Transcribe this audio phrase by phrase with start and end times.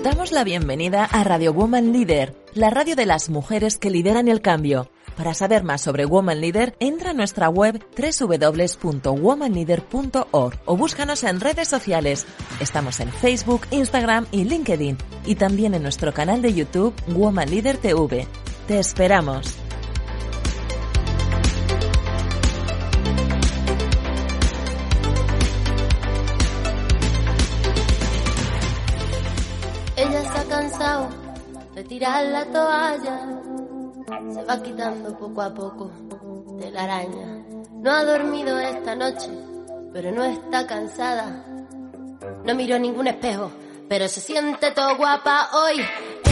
[0.00, 4.28] Os damos la bienvenida a Radio Woman Leader, la radio de las mujeres que lideran
[4.28, 4.90] el cambio.
[5.14, 11.68] Para saber más sobre Woman Leader, entra a nuestra web www.womanleader.org o búscanos en redes
[11.68, 12.24] sociales.
[12.60, 14.96] Estamos en Facebook, Instagram y LinkedIn
[15.26, 18.26] y también en nuestro canal de YouTube Woman Leader TV.
[18.68, 19.54] Te esperamos.
[31.90, 33.16] Tirar la toalla.
[34.32, 35.90] Se va quitando poco a poco
[36.60, 37.44] de la araña.
[37.82, 39.28] No ha dormido esta noche,
[39.92, 41.44] pero no está cansada.
[42.44, 43.50] No miró ningún espejo,
[43.88, 45.84] pero se siente todo guapa hoy.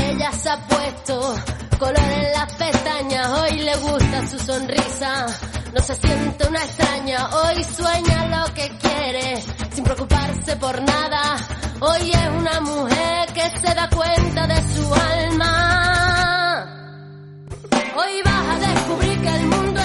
[0.09, 1.35] Ella se ha puesto
[1.77, 3.29] color en las pestañas.
[3.41, 5.27] Hoy le gusta su sonrisa.
[5.75, 7.29] No se siente una extraña.
[7.29, 9.43] Hoy sueña lo que quiere,
[9.75, 11.37] sin preocuparse por nada.
[11.81, 16.65] Hoy es una mujer que se da cuenta de su alma.
[17.97, 19.81] Hoy vas a descubrir que el mundo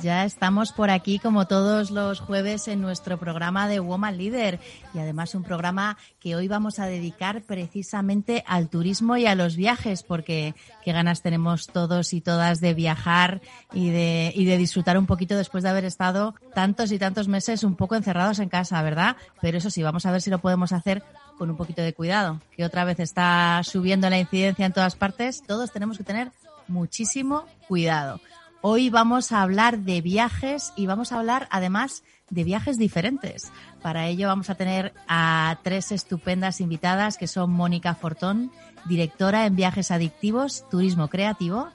[0.00, 4.60] Ya estamos por aquí como todos los jueves en nuestro programa de Woman Leader
[4.94, 9.56] y además un programa que hoy vamos a dedicar precisamente al turismo y a los
[9.56, 13.40] viajes porque qué ganas tenemos todos y todas de viajar
[13.72, 17.64] y de, y de disfrutar un poquito después de haber estado tantos y tantos meses
[17.64, 19.16] un poco encerrados en casa, ¿verdad?
[19.40, 21.02] Pero eso sí, vamos a ver si lo podemos hacer
[21.38, 25.42] con un poquito de cuidado, que otra vez está subiendo la incidencia en todas partes.
[25.42, 26.30] Todos tenemos que tener
[26.68, 28.20] muchísimo cuidado.
[28.62, 33.52] Hoy vamos a hablar de viajes y vamos a hablar además de viajes diferentes.
[33.82, 38.50] Para ello vamos a tener a tres estupendas invitadas que son Mónica Fortón,
[38.86, 41.68] directora en viajes adictivos, turismo creativo,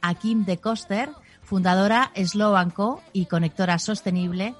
[0.00, 1.10] a Kim de Coster,
[1.42, 4.54] fundadora Slow Co y conectora sostenible,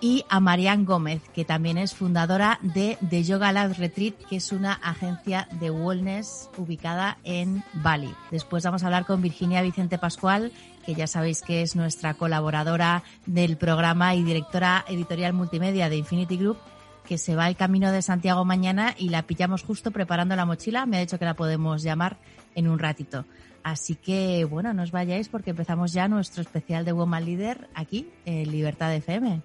[0.00, 4.52] y a Marianne Gómez, que también es fundadora de The Yoga Lab Retreat, que es
[4.52, 8.14] una agencia de wellness ubicada en Bali.
[8.30, 10.52] Después vamos a hablar con Virginia Vicente Pascual,
[10.88, 16.38] que ya sabéis que es nuestra colaboradora del programa y directora editorial multimedia de Infinity
[16.38, 16.56] Group,
[17.04, 20.86] que se va al camino de Santiago mañana y la pillamos justo preparando la mochila.
[20.86, 22.16] Me ha dicho que la podemos llamar
[22.54, 23.26] en un ratito.
[23.62, 28.08] Así que, bueno, no os vayáis porque empezamos ya nuestro especial de Woman Leader aquí
[28.24, 29.42] en Libertad FM.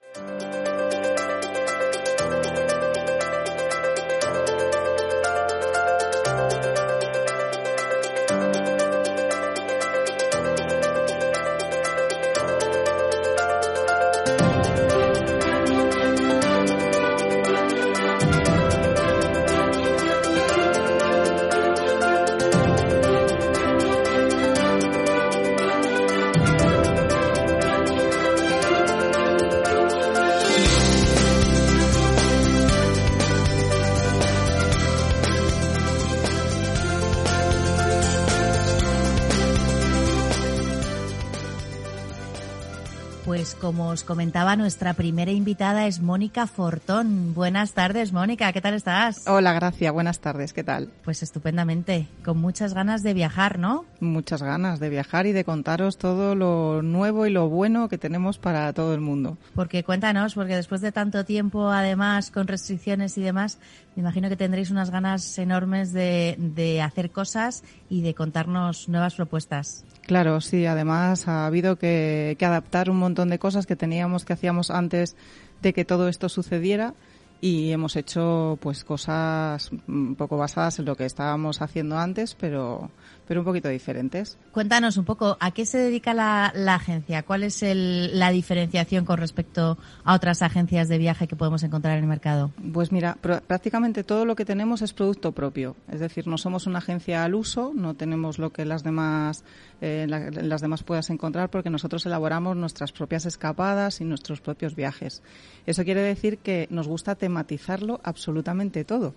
[43.94, 47.36] Os comentaba, nuestra primera invitada es Mónica Fortón.
[47.36, 49.28] Buenas tardes, Mónica, ¿qué tal estás?
[49.28, 50.90] Hola, Gracia, buenas tardes, ¿qué tal?
[51.04, 53.86] Pues estupendamente, con muchas ganas de viajar, ¿no?
[54.00, 58.40] Muchas ganas de viajar y de contaros todo lo nuevo y lo bueno que tenemos
[58.40, 59.38] para todo el mundo.
[59.54, 63.60] Porque cuéntanos, porque después de tanto tiempo, además, con restricciones y demás,
[63.96, 69.14] me imagino que tendréis unas ganas enormes de, de hacer cosas y de contarnos nuevas
[69.14, 69.86] propuestas.
[70.06, 74.70] Claro, sí, además ha habido que, adaptar un montón de cosas que teníamos que hacíamos
[74.70, 75.16] antes
[75.62, 76.94] de que todo esto sucediera
[77.40, 82.92] y hemos hecho pues cosas un poco basadas en lo que estábamos haciendo antes, pero
[83.28, 84.38] pero un poquito diferentes.
[84.52, 87.24] Cuéntanos un poco, ¿a qué se dedica la, la agencia?
[87.24, 91.98] ¿Cuál es el, la diferenciación con respecto a otras agencias de viaje que podemos encontrar
[91.98, 92.52] en el mercado?
[92.74, 95.76] Pues mira, prácticamente todo lo que tenemos es producto propio.
[95.92, 99.44] Es decir, no somos una agencia al uso, no tenemos lo que las demás,
[99.82, 104.76] eh, la, las demás puedas encontrar porque nosotros elaboramos nuestras propias escapadas y nuestros propios
[104.76, 105.22] viajes.
[105.66, 109.14] Eso quiere decir que nos gusta tematizarlo absolutamente todo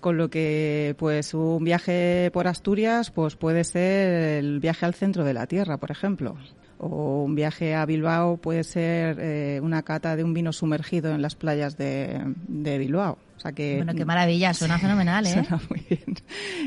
[0.00, 5.24] con lo que pues un viaje por Asturias pues puede ser el viaje al centro
[5.24, 6.36] de la Tierra, por ejemplo.
[6.78, 11.22] O un viaje a Bilbao puede ser eh, una cata de un vino sumergido en
[11.22, 13.18] las playas de, de Bilbao.
[13.36, 15.32] O sea que, bueno, qué maravilla, suena fenomenal, ¿eh?
[15.32, 16.16] Suena muy bien.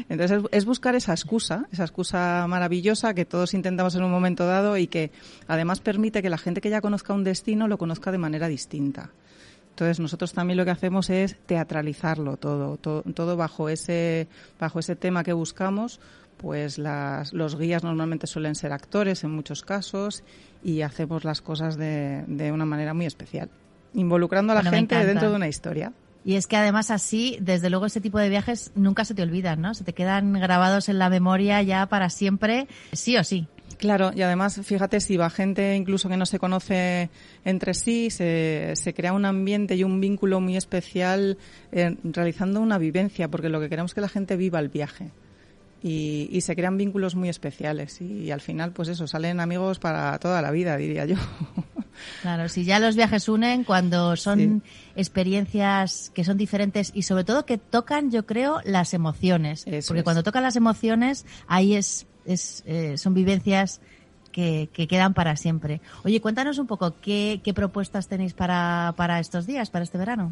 [0.08, 4.78] Entonces es buscar esa excusa, esa excusa maravillosa que todos intentamos en un momento dado
[4.78, 5.12] y que
[5.48, 9.12] además permite que la gente que ya conozca un destino lo conozca de manera distinta.
[9.80, 14.28] Entonces nosotros también lo que hacemos es teatralizarlo todo, todo, bajo ese
[14.60, 16.02] bajo ese tema que buscamos.
[16.36, 20.26] Pues las, los guías normalmente suelen ser actores en muchos casos
[20.66, 23.50] y hacemos las cosas de, de una manera muy especial,
[23.94, 25.94] involucrando a la gente dentro de una historia.
[26.26, 29.62] Y es que además así, desde luego, ese tipo de viajes nunca se te olvidan,
[29.62, 29.74] ¿no?
[29.74, 33.48] Se te quedan grabados en la memoria ya para siempre, sí o sí.
[33.80, 37.10] Claro, y además, fíjate, si va gente incluso que no se conoce
[37.46, 41.38] entre sí, se, se crea un ambiente y un vínculo muy especial
[41.72, 45.12] eh, realizando una vivencia, porque lo que queremos es que la gente viva el viaje.
[45.82, 49.80] Y, y, se crean vínculos muy especiales y, y, al final pues eso salen amigos
[49.80, 51.16] para toda la vida diría yo
[52.22, 54.70] claro si ya los viajes unen cuando son sí.
[54.98, 60.00] experiencias que son diferentes y sobre todo que tocan yo creo las emociones eso porque
[60.00, 60.04] es.
[60.04, 63.82] cuando tocan las emociones ahí es, es eh, son vivencias
[64.32, 69.20] que, que, quedan para siempre oye cuéntanos un poco qué, qué propuestas tenéis para, para
[69.20, 70.32] estos días para este verano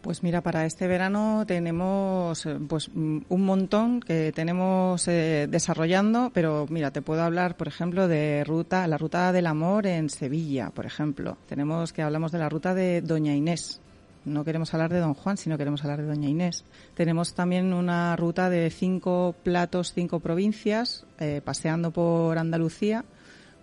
[0.00, 6.66] pues mira, para este verano tenemos eh, pues un montón que tenemos eh, desarrollando, pero
[6.70, 10.86] mira, te puedo hablar, por ejemplo, de ruta, la ruta del amor en Sevilla, por
[10.86, 11.36] ejemplo.
[11.48, 13.80] Tenemos que hablamos de la ruta de Doña Inés.
[14.28, 16.64] No queremos hablar de Don Juan, sino queremos hablar de Doña Inés.
[16.94, 23.04] Tenemos también una ruta de cinco platos, cinco provincias, eh, paseando por Andalucía,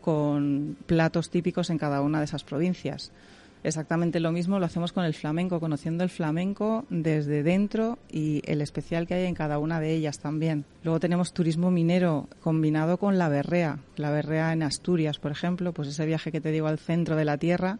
[0.02, 3.12] con platos típicos en cada una de esas provincias
[3.66, 8.62] exactamente lo mismo lo hacemos con el flamenco, conociendo el flamenco desde dentro y el
[8.62, 10.66] especial que hay en cada una de ellas también.
[10.84, 15.88] Luego tenemos turismo minero combinado con la berrea, la berrea en Asturias, por ejemplo, pues
[15.88, 17.80] ese viaje que te digo al centro de la tierra,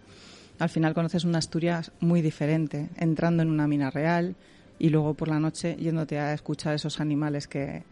[0.60, 4.36] al final conoces una Asturias muy diferente, entrando en una mina real
[4.80, 7.84] y luego por la noche yéndote a escuchar esos animales que,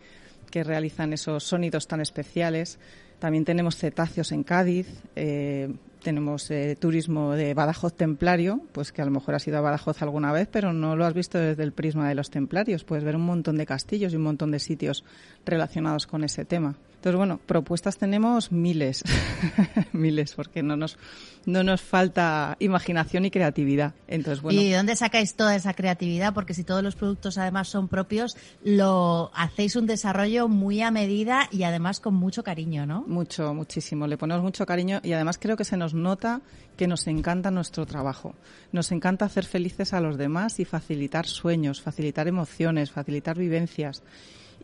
[0.50, 2.80] que realizan esos sonidos tan especiales.
[3.20, 5.74] También tenemos cetáceos en Cádiz, eh,
[6.04, 10.02] tenemos eh, turismo de Badajoz templario, pues que a lo mejor has ido a Badajoz
[10.02, 12.84] alguna vez, pero no lo has visto desde el prisma de los templarios.
[12.84, 15.04] Puedes ver un montón de castillos y un montón de sitios
[15.46, 16.76] relacionados con ese tema.
[17.04, 19.04] Entonces, bueno, propuestas tenemos miles,
[19.92, 20.98] miles, porque no nos,
[21.46, 23.94] no nos falta imaginación y creatividad.
[24.08, 24.62] Entonces, bueno.
[24.62, 26.34] ¿Y de dónde sacáis toda esa creatividad?
[26.34, 31.50] Porque si todos los productos además son propios, lo hacéis un desarrollo muy a medida
[31.52, 33.04] y además con mucho cariño, ¿no?
[33.06, 34.08] Mucho, muchísimo.
[34.08, 36.40] Le ponemos mucho cariño y además creo que se nos nota
[36.78, 38.34] que nos encanta nuestro trabajo.
[38.72, 44.04] Nos encanta hacer felices a los demás y facilitar sueños, facilitar emociones, facilitar vivencias.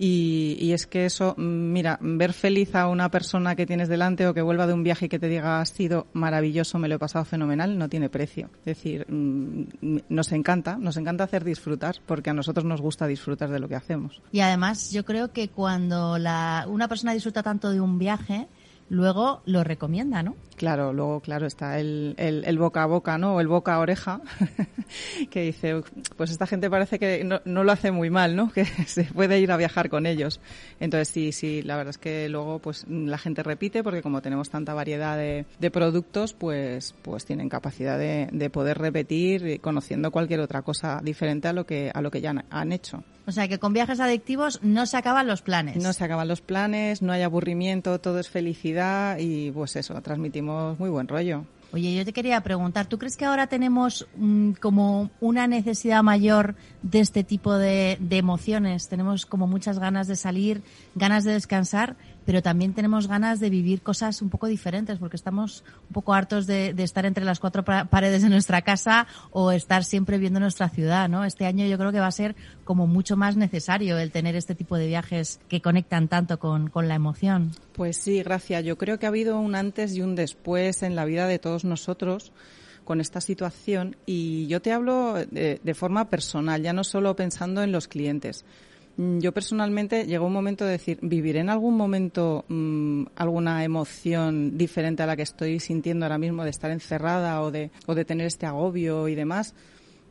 [0.01, 4.33] Y, y, es que eso, mira, ver feliz a una persona que tienes delante o
[4.33, 6.99] que vuelva de un viaje y que te diga ha sido maravilloso, me lo he
[6.99, 8.49] pasado fenomenal, no tiene precio.
[8.59, 13.59] Es decir, nos encanta, nos encanta hacer disfrutar porque a nosotros nos gusta disfrutar de
[13.59, 14.21] lo que hacemos.
[14.31, 18.47] Y además yo creo que cuando la, una persona disfruta tanto de un viaje,
[18.89, 20.35] luego lo recomienda, ¿no?
[20.55, 23.35] Claro, luego, claro, está el, el, boca a boca, ¿no?
[23.35, 24.19] O el boca a oreja,
[25.29, 25.81] que dice,
[26.17, 28.51] pues esta gente parece que no, no, lo hace muy mal, ¿no?
[28.59, 30.41] Que se puede ir a viajar con ellos.
[30.81, 34.49] Entonces, sí, sí, la verdad es que luego, pues, la gente repite, porque como tenemos
[34.49, 40.63] tanta variedad de, productos, pues, pues tienen capacidad de, de, poder repetir conociendo cualquier otra
[40.63, 43.03] cosa diferente a lo que, a lo que ya han hecho.
[43.29, 45.75] O sea, que con viajes adictivos no se acaban los planes.
[45.75, 50.79] No se acaban los planes, no hay aburrimiento, todo es felicidad y, pues eso, transmitimos
[50.79, 51.45] muy buen rollo.
[51.71, 56.55] Oye, yo te quería preguntar, ¿tú crees que ahora tenemos um, como una necesidad mayor
[56.81, 58.89] de este tipo de, de, emociones?
[58.89, 60.63] Tenemos como muchas ganas de salir,
[60.95, 61.97] ganas de descansar,
[62.29, 66.45] pero también tenemos ganas de vivir cosas un poco diferentes porque estamos un poco hartos
[66.45, 70.69] de, de estar entre las cuatro paredes de nuestra casa o estar siempre viendo nuestra
[70.69, 71.25] ciudad, ¿no?
[71.25, 74.53] Este año yo creo que va a ser como mucho más necesario el tener este
[74.53, 77.49] tipo de viajes que conectan tanto con, con la emoción.
[77.73, 78.63] Pues sí, gracias.
[78.63, 81.65] Yo creo que ha habido un antes y un después en la vida de todos
[81.65, 82.31] nosotros
[82.85, 87.63] con esta situación y yo te hablo de, de forma personal, ya no solo pensando
[87.63, 88.45] en los clientes.
[88.99, 94.57] Mm, Yo personalmente llegó un momento de decir, ¿viviré en algún momento mm, alguna emoción
[94.57, 98.03] diferente a la que estoy sintiendo ahora mismo de estar encerrada o de, o de
[98.03, 99.55] tener este agobio y demás?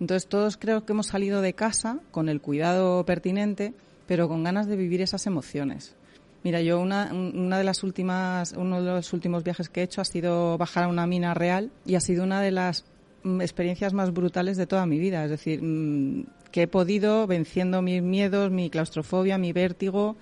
[0.01, 3.75] Entonces todos creo que hemos salido de casa con el cuidado pertinente,
[4.07, 5.95] pero con ganas de vivir esas emociones.
[6.43, 10.01] Mira, yo una, una de las últimas, uno de los últimos viajes que he hecho
[10.01, 12.87] ha sido bajar a una mina real y ha sido una de las
[13.25, 15.25] mm, experiencias más brutales de toda mi vida.
[15.25, 15.61] Es decir,
[16.51, 20.17] que he podido venciendo mis miedos, mi claustrofobia, mi vértigo.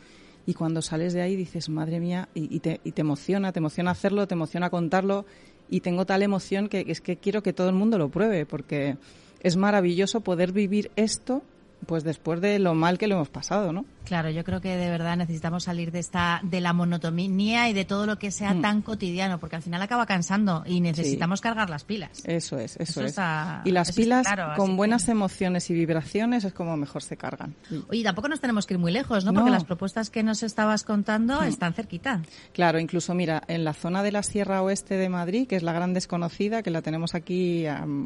[0.47, 3.91] Y cuando sales de ahí dices, madre mía, y, te, y te emociona, te emociona
[3.91, 5.27] hacerlo, te emociona contarlo.
[5.69, 8.97] Y tengo tal emoción que es que quiero que todo el mundo lo pruebe, porque
[9.41, 11.43] es maravilloso poder vivir esto
[11.85, 13.85] pues después de lo mal que lo hemos pasado, ¿no?
[14.07, 17.85] Claro, yo creo que de verdad necesitamos salir de esta de la monotonía y de
[17.85, 18.63] todo lo que sea Mm.
[18.63, 22.23] tan cotidiano, porque al final acaba cansando y necesitamos cargar las pilas.
[22.25, 23.07] Eso es, eso, Eso es.
[23.09, 27.03] está- y las eso pilas claro, con que- buenas emociones y vibraciones es como mejor
[27.03, 27.55] se cargan.
[27.91, 29.33] Oye, tampoco nos tenemos que ir muy lejos, ¿no?
[29.35, 29.55] Porque No.
[29.55, 32.23] las propuestas que nos estabas contando están cerquita.
[32.53, 35.73] Claro, incluso mira, en la zona de la Sierra Oeste de Madrid, que es la
[35.73, 37.65] gran desconocida, que la tenemos aquí,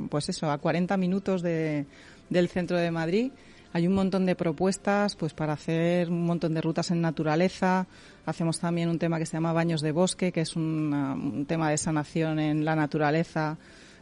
[0.09, 1.85] pues eso, a 40 minutos de,
[2.31, 3.33] del centro de Madrid,
[3.73, 7.87] hay un montón de propuestas, pues para hacer un montón de rutas en naturaleza.
[8.27, 11.79] Hacemos también un tema que se llama baños de bosque, que es un tema de
[11.79, 13.59] sanación en la naturaleza,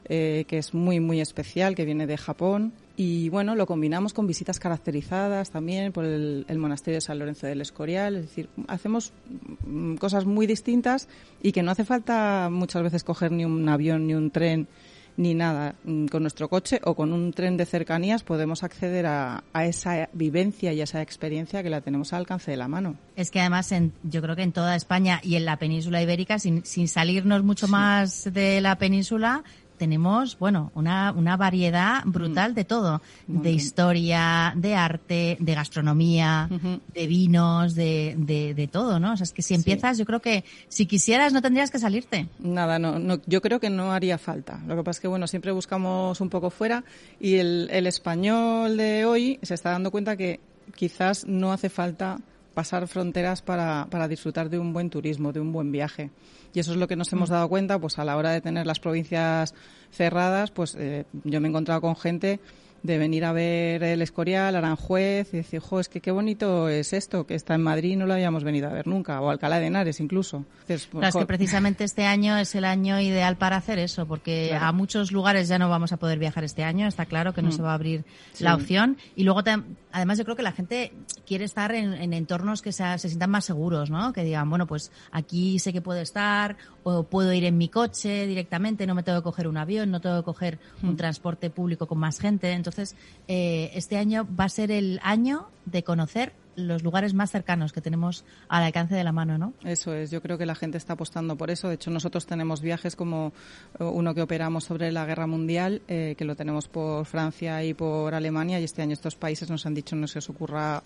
[0.06, 2.72] eh, que es muy, muy especial, que viene de Japón.
[2.96, 7.46] Y bueno, lo combinamos con visitas caracterizadas también por el, el monasterio de San Lorenzo
[7.46, 8.16] del Escorial.
[8.16, 9.12] Es decir, hacemos
[9.66, 11.08] mm, cosas muy distintas
[11.42, 14.66] y que no hace falta muchas veces coger ni un avión, ni un tren,
[15.18, 15.74] ni nada.
[15.84, 20.08] Mm, Con nuestro coche o con un tren de cercanías podemos acceder a, a esa
[20.14, 22.94] vivencia y a esa experiencia que la tenemos al alcance de la mano.
[23.16, 26.38] Es que además en, yo creo que en toda España y en la península ibérica,
[26.38, 29.42] sin, sin salirnos mucho más de la península,
[29.78, 33.00] tenemos, bueno, una, una variedad brutal de todo.
[33.26, 36.48] De historia, de arte, de gastronomía,
[36.92, 39.12] de vinos, de, de, de todo, ¿no?
[39.12, 42.28] O sea, es que si empiezas, yo creo que si quisieras no tendrías que salirte.
[42.38, 44.60] Nada, no, no, yo creo que no haría falta.
[44.66, 46.84] Lo que pasa es que, bueno, siempre buscamos un poco fuera
[47.20, 50.40] y el, el español de hoy se está dando cuenta que
[50.74, 52.18] quizás no hace falta
[52.58, 56.10] pasar fronteras para, para disfrutar de un buen turismo, de un buen viaje.
[56.52, 58.66] Y eso es lo que nos hemos dado cuenta, pues a la hora de tener
[58.66, 59.54] las provincias
[59.92, 62.40] cerradas, pues eh, yo me he encontrado con gente
[62.82, 66.92] de venir a ver el Escorial, Aranjuez, y decir, jo, es que qué bonito es
[66.92, 69.58] esto, que está en Madrid y no lo habíamos venido a ver nunca, o Alcalá
[69.60, 70.44] de Henares incluso.
[70.62, 74.48] Entonces, Claro, es que precisamente este año es el año ideal para hacer eso, porque
[74.50, 74.66] Claro.
[74.66, 77.48] a muchos lugares ya no vamos a poder viajar este año, está claro que no
[77.48, 77.52] Mm.
[77.52, 78.44] se va a abrir Sí.
[78.44, 78.96] la opción.
[79.16, 79.42] Y luego,
[79.92, 80.92] además, yo creo que la gente
[81.26, 84.12] quiere estar en, en entornos que se sientan más seguros, ¿no?
[84.12, 88.26] Que digan, bueno, pues aquí sé que puedo estar, o puedo ir en mi coche
[88.26, 91.86] directamente, no me tengo que coger un avión, no tengo que coger un transporte público
[91.86, 92.50] con más gente.
[92.52, 92.67] Entonces,
[93.28, 97.80] eh, este año va a ser el año de conocer los lugares más cercanos que
[97.80, 99.54] tenemos al alcance de la mano, ¿no?
[99.64, 101.68] Eso es, yo creo que la gente está apostando por eso.
[101.68, 103.32] De hecho, nosotros tenemos viajes como
[103.78, 107.74] eh, uno que operamos sobre la guerra mundial, eh, que lo tenemos por Francia y
[107.74, 110.82] por Alemania, y este año estos países nos han dicho no se os ocurra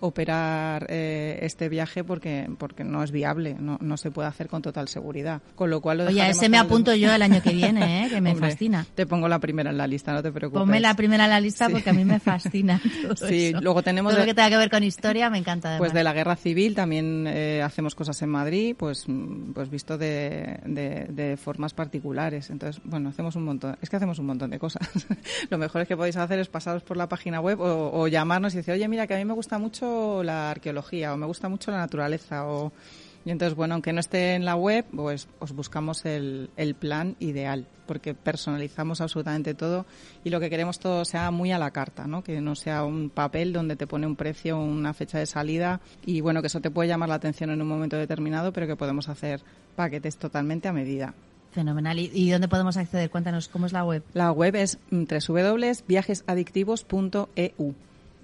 [0.00, 4.62] operar eh, este viaje porque porque no es viable, no, no se puede hacer con
[4.62, 5.40] total seguridad.
[5.54, 8.08] Con lo cual lo Oye, ese me el- apunto yo el año que viene, ¿eh?
[8.08, 8.86] que me Hombre, fascina.
[8.94, 10.60] Te pongo la primera en la lista, no te preocupes.
[10.60, 11.72] Ponme la primera en la lista Sí.
[11.72, 12.80] porque a mí me fascina.
[13.02, 13.60] todo Sí, eso.
[13.60, 15.68] luego tenemos Todo lo que tenga que ver con historia me encanta.
[15.68, 15.80] Además.
[15.80, 19.04] Pues de la guerra civil también eh, hacemos cosas en Madrid, pues,
[19.54, 22.50] pues visto de, de, de formas particulares.
[22.50, 24.88] Entonces, bueno, hacemos un montón, es que hacemos un montón de cosas.
[25.50, 28.54] Lo mejor es que podéis hacer es pasaros por la página web o, o llamarnos
[28.54, 29.89] y decir, oye, mira, que a mí me gusta mucho
[30.22, 32.72] la arqueología o me gusta mucho la naturaleza o...
[33.22, 37.16] Y entonces, bueno, aunque no esté en la web, pues os buscamos el, el plan
[37.20, 39.84] ideal, porque personalizamos absolutamente todo
[40.24, 42.24] y lo que queremos todo sea muy a la carta, ¿no?
[42.24, 46.22] Que no sea un papel donde te pone un precio, una fecha de salida y
[46.22, 49.10] bueno, que eso te puede llamar la atención en un momento determinado, pero que podemos
[49.10, 49.42] hacer
[49.76, 51.12] paquetes totalmente a medida.
[51.52, 51.98] Fenomenal.
[51.98, 53.10] ¿Y, y dónde podemos acceder?
[53.10, 54.02] Cuéntanos cómo es la web.
[54.14, 57.74] La web es mm, www.viajesadictivos.eu.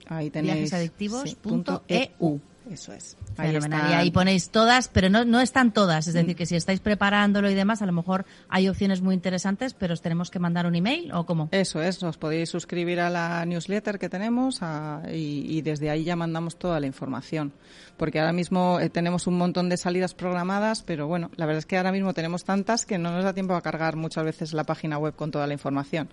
[0.09, 2.39] Ahí tenéis Viajesadictivos sí, punto EU.
[2.69, 3.17] Eso es.
[3.37, 3.57] Ahí.
[3.57, 6.09] Y ahí ponéis todas, pero no, no están todas.
[6.09, 6.37] Es decir, Mm.
[6.37, 10.03] que si estáis preparándolo y demás, a lo mejor hay opciones muy interesantes, pero os
[10.03, 11.49] tenemos que mandar un email o cómo.
[11.53, 16.03] Eso es, os podéis suscribir a la newsletter que tenemos a- y, y desde ahí
[16.03, 17.53] ya mandamos toda la información.
[17.97, 21.67] Porque ahora mismo eh, tenemos un montón de salidas programadas, pero bueno, la verdad es
[21.67, 24.65] que ahora mismo tenemos tantas que no nos da tiempo a cargar muchas veces la
[24.65, 26.09] página web con toda la información.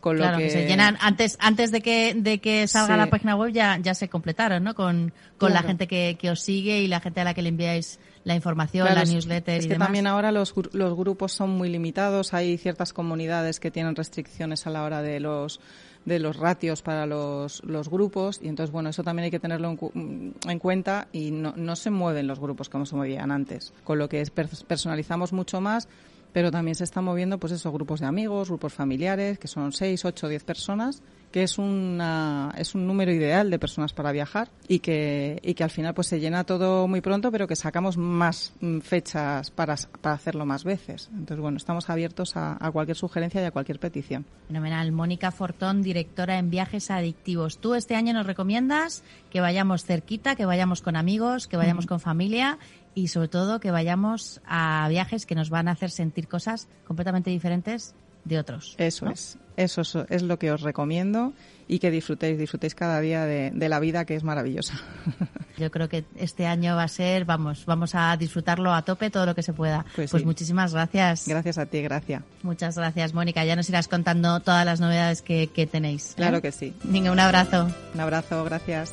[0.00, 0.50] Con lo claro, que...
[0.50, 4.08] se llenan antes antes de que de que salga la página web ya ya se
[4.08, 4.74] completaron, ¿no?
[4.74, 7.50] Con, con la gente que, que os sigue y la gente a la que le
[7.50, 9.88] enviáis la información, la newsletter es y que demás.
[9.88, 14.70] también ahora los, los grupos son muy limitados, hay ciertas comunidades que tienen restricciones a
[14.70, 15.60] la hora de los
[16.04, 19.76] de los ratios para los, los grupos y entonces bueno eso también hay que tenerlo
[19.94, 23.98] en, en cuenta y no, no se mueven los grupos como se movían antes con
[23.98, 25.88] lo que es, personalizamos mucho más
[26.32, 30.04] pero también se están moviendo pues esos grupos de amigos, grupos familiares, que son 6,
[30.04, 34.80] 8, 10 personas, que es una es un número ideal de personas para viajar y
[34.80, 38.52] que y que al final pues se llena todo muy pronto, pero que sacamos más
[38.82, 41.08] fechas para, para hacerlo más veces.
[41.12, 44.24] Entonces, bueno, estamos abiertos a, a cualquier sugerencia y a cualquier petición.
[44.48, 44.92] Fenomenal.
[44.92, 47.58] Mónica Fortón, directora en Viajes Adictivos.
[47.58, 52.00] Tú este año nos recomiendas que vayamos cerquita, que vayamos con amigos, que vayamos con
[52.00, 52.58] familia
[52.94, 57.30] y sobre todo que vayamos a viajes que nos van a hacer sentir cosas completamente
[57.30, 57.94] diferentes
[58.24, 58.74] de otros.
[58.78, 59.12] Eso ¿no?
[59.12, 61.32] es, eso es, es, lo que os recomiendo
[61.68, 64.74] y que disfrutéis, disfrutéis cada día de, de, la vida que es maravillosa.
[65.56, 69.26] Yo creo que este año va a ser, vamos, vamos a disfrutarlo a tope todo
[69.26, 69.84] lo que se pueda.
[69.94, 70.26] Pues, pues sí.
[70.26, 71.28] muchísimas gracias.
[71.28, 72.22] Gracias a ti, gracias.
[72.42, 73.44] Muchas gracias, Mónica.
[73.44, 76.12] Ya nos irás contando todas las novedades que, que tenéis.
[76.12, 76.14] ¿eh?
[76.16, 76.74] Claro que sí.
[76.84, 77.68] Venga, un abrazo.
[77.94, 78.92] Un abrazo, gracias.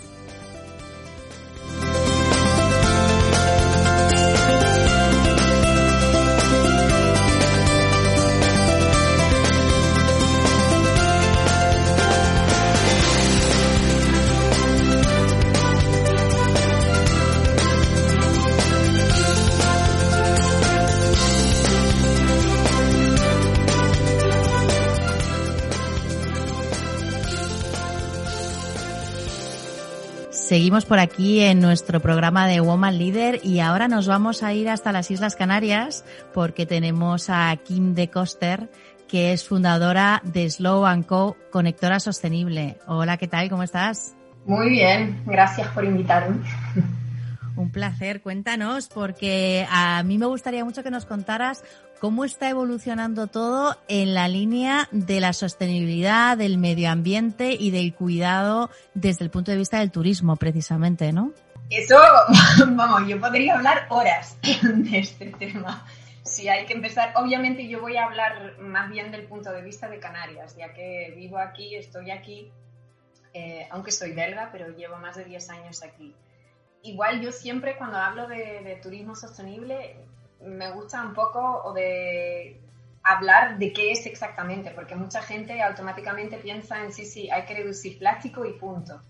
[30.47, 34.69] Seguimos por aquí en nuestro programa de Woman Leader y ahora nos vamos a ir
[34.69, 38.71] hasta las Islas Canarias porque tenemos a Kim de Coster,
[39.09, 42.77] que es fundadora de Slow Co, Conectora Sostenible.
[42.87, 43.49] Hola, ¿qué tal?
[43.49, 44.15] ¿Cómo estás?
[44.45, 46.37] Muy bien, gracias por invitarme.
[47.57, 51.63] Un placer, cuéntanos, porque a mí me gustaría mucho que nos contaras
[51.99, 57.95] cómo está evolucionando todo en la línea de la sostenibilidad, del medio ambiente y del
[57.95, 61.33] cuidado desde el punto de vista del turismo, precisamente, ¿no?
[61.71, 61.97] Eso,
[62.67, 65.83] vamos, yo podría hablar horas de este tema.
[66.23, 69.89] Si hay que empezar, obviamente yo voy a hablar más bien del punto de vista
[69.89, 72.51] de Canarias, ya que vivo aquí, estoy aquí,
[73.33, 76.13] eh, aunque soy belga, pero llevo más de 10 años aquí.
[76.87, 79.97] Igual yo siempre cuando hablo de, de turismo sostenible
[80.39, 82.61] me gusta un poco o de
[83.03, 87.55] hablar de qué es exactamente, porque mucha gente automáticamente piensa en sí, sí, hay que
[87.55, 89.01] reducir plástico y punto.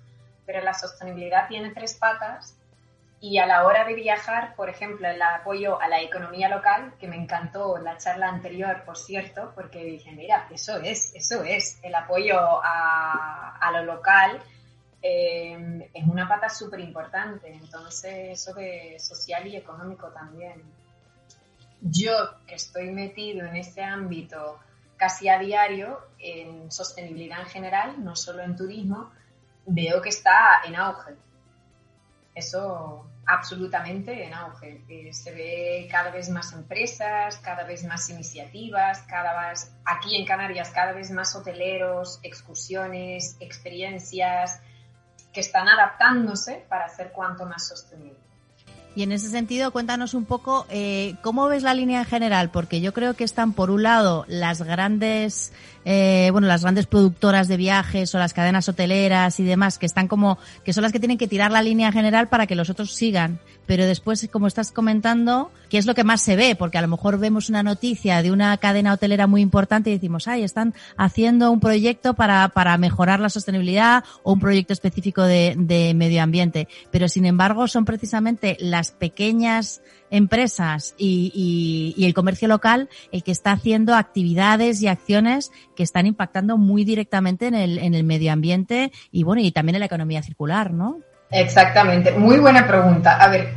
[0.46, 2.58] Pero la sostenibilidad tiene tres patas
[3.20, 7.08] y a la hora de viajar, por ejemplo, el apoyo a la economía local, que
[7.08, 11.94] me encantó la charla anterior, por cierto, porque dije, mira, eso es, eso es, el
[11.94, 14.42] apoyo a, a lo local
[15.02, 17.54] eh, es una pata súper importante.
[17.54, 20.62] Entonces, eso de social y económico también
[21.82, 22.14] yo
[22.48, 24.60] que estoy metido en este ámbito
[24.96, 29.12] casi a diario, en sostenibilidad en general, no solo en turismo,
[29.68, 31.14] veo que está en auge.
[32.34, 34.82] Eso absolutamente en auge.
[34.90, 40.26] Eh, se ve cada vez más empresas, cada vez más iniciativas, cada vez, aquí en
[40.26, 44.62] Canarias cada vez más hoteleros, excursiones, experiencias
[45.38, 48.18] que están adaptándose para ser cuanto más sostenible.
[48.96, 52.82] Y en ese sentido, cuéntanos un poco eh, cómo ves la línea en general, porque
[52.82, 55.54] yo creo que están por un lado las grandes,
[55.86, 60.08] eh, bueno, las grandes productoras de viajes o las cadenas hoteleras y demás, que están
[60.08, 62.96] como, que son las que tienen que tirar la línea general para que los otros
[62.96, 63.40] sigan.
[63.68, 66.56] Pero después, como estás comentando, ¿qué es lo que más se ve?
[66.56, 70.28] Porque a lo mejor vemos una noticia de una cadena hotelera muy importante y decimos,
[70.28, 75.56] ay, están haciendo un proyecto para, para mejorar la sostenibilidad o un proyecto específico de,
[75.58, 76.68] de medio ambiente.
[76.90, 83.32] Pero sin embargo, son precisamente las pequeñas empresas y, y, el comercio local el que
[83.32, 88.32] está haciendo actividades y acciones que están impactando muy directamente en el, en el medio
[88.32, 91.00] ambiente y bueno, y también en la economía circular, ¿no?
[91.30, 93.22] Exactamente, muy buena pregunta.
[93.22, 93.50] A ver,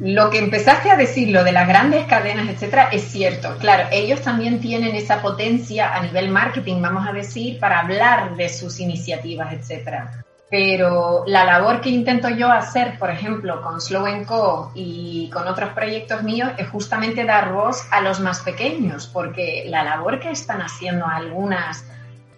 [0.00, 3.56] lo que empezaste a decir, lo de las grandes cadenas, etcétera, es cierto.
[3.58, 8.48] Claro, ellos también tienen esa potencia a nivel marketing, vamos a decir, para hablar de
[8.48, 10.24] sus iniciativas, etcétera.
[10.50, 15.70] Pero la labor que intento yo hacer, por ejemplo, con Slow Co y con otros
[15.70, 20.60] proyectos míos, es justamente dar voz a los más pequeños, porque la labor que están
[20.60, 21.84] haciendo algunas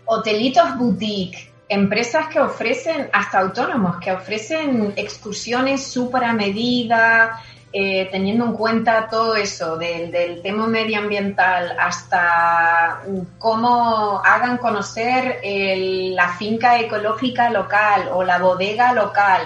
[0.04, 7.40] hotelitos boutique, empresas que ofrecen, hasta autónomos, que ofrecen excursiones súper a medida,
[7.72, 13.02] eh, teniendo en cuenta todo eso, del, tema medioambiental hasta
[13.38, 19.42] cómo hagan conocer el, la finca ecológica local o la bodega local.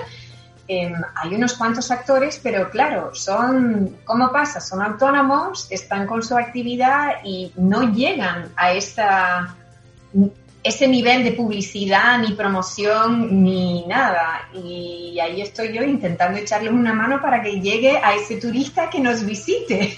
[0.69, 4.61] Eh, hay unos cuantos actores, pero claro, son, ¿cómo pasa?
[4.61, 9.57] Son autónomos, están con su actividad y no llegan a esta
[10.63, 14.49] ese nivel de publicidad, ni promoción, ni nada.
[14.53, 19.01] Y ahí estoy yo intentando echarles una mano para que llegue a ese turista que
[19.01, 19.97] nos visite.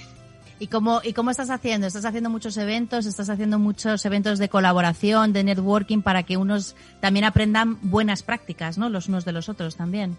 [0.60, 1.88] ¿Y cómo, ¿Y cómo estás haciendo?
[1.88, 3.06] ¿Estás haciendo muchos eventos?
[3.06, 8.78] ¿Estás haciendo muchos eventos de colaboración, de networking, para que unos también aprendan buenas prácticas,
[8.78, 8.88] ¿no?
[8.88, 10.16] Los unos de los otros también.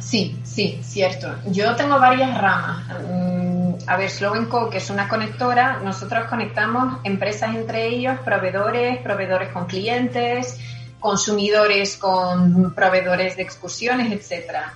[0.00, 1.34] Sí, sí, cierto.
[1.46, 2.84] Yo tengo varias ramas.
[3.08, 9.50] Mm, a ver, Slovenco, que es una conectora, nosotros conectamos empresas entre ellos, proveedores, proveedores
[9.50, 10.58] con clientes,
[11.00, 14.72] consumidores con proveedores de excursiones, etcétera.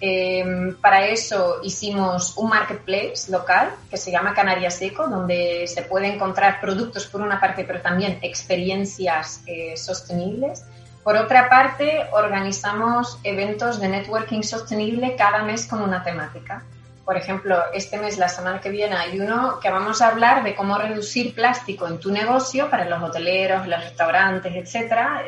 [0.00, 6.06] Em, para eso hicimos un marketplace local que se llama Canarias Eco, donde se puede
[6.14, 10.64] encontrar productos por una parte, pero también experiencias eh, sostenibles.
[11.08, 16.62] Por otra parte, organizamos eventos de networking sostenible cada mes con una temática.
[17.02, 20.54] Por ejemplo, este mes, la semana que viene, hay uno que vamos a hablar de
[20.54, 25.22] cómo reducir plástico en tu negocio para los hoteleros, los restaurantes, etcétera,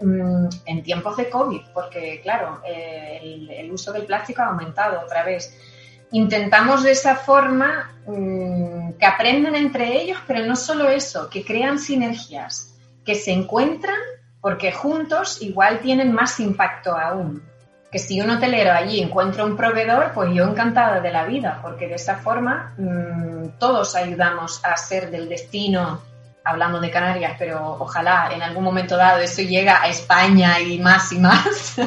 [0.00, 3.20] mm, en tiempos de COVID, porque claro, eh,
[3.60, 5.56] el, uso del plástico ha aumentado otra vez.
[6.10, 11.78] Intentamos de esa forma mm, que aprendan entre ellos, pero no solo eso, que crean
[11.78, 13.94] sinergias, que se encuentran
[14.42, 17.42] porque juntos igual tienen más impacto aún.
[17.90, 21.86] Que si un hotelero allí encuentra un proveedor, pues yo encantada de la vida, porque
[21.86, 26.02] de esa forma mmm, todos ayudamos a hacer del destino,
[26.44, 31.12] hablando de Canarias, pero ojalá en algún momento dado eso llega a España y más
[31.12, 31.76] y más.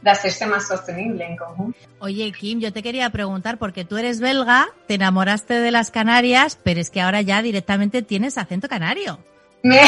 [0.00, 1.76] de hacerse más sostenible en conjunto.
[1.98, 6.56] Oye, Kim, yo te quería preguntar, porque tú eres belga, te enamoraste de las Canarias,
[6.62, 9.18] pero es que ahora ya directamente tienes acento canario.
[9.68, 9.82] Me,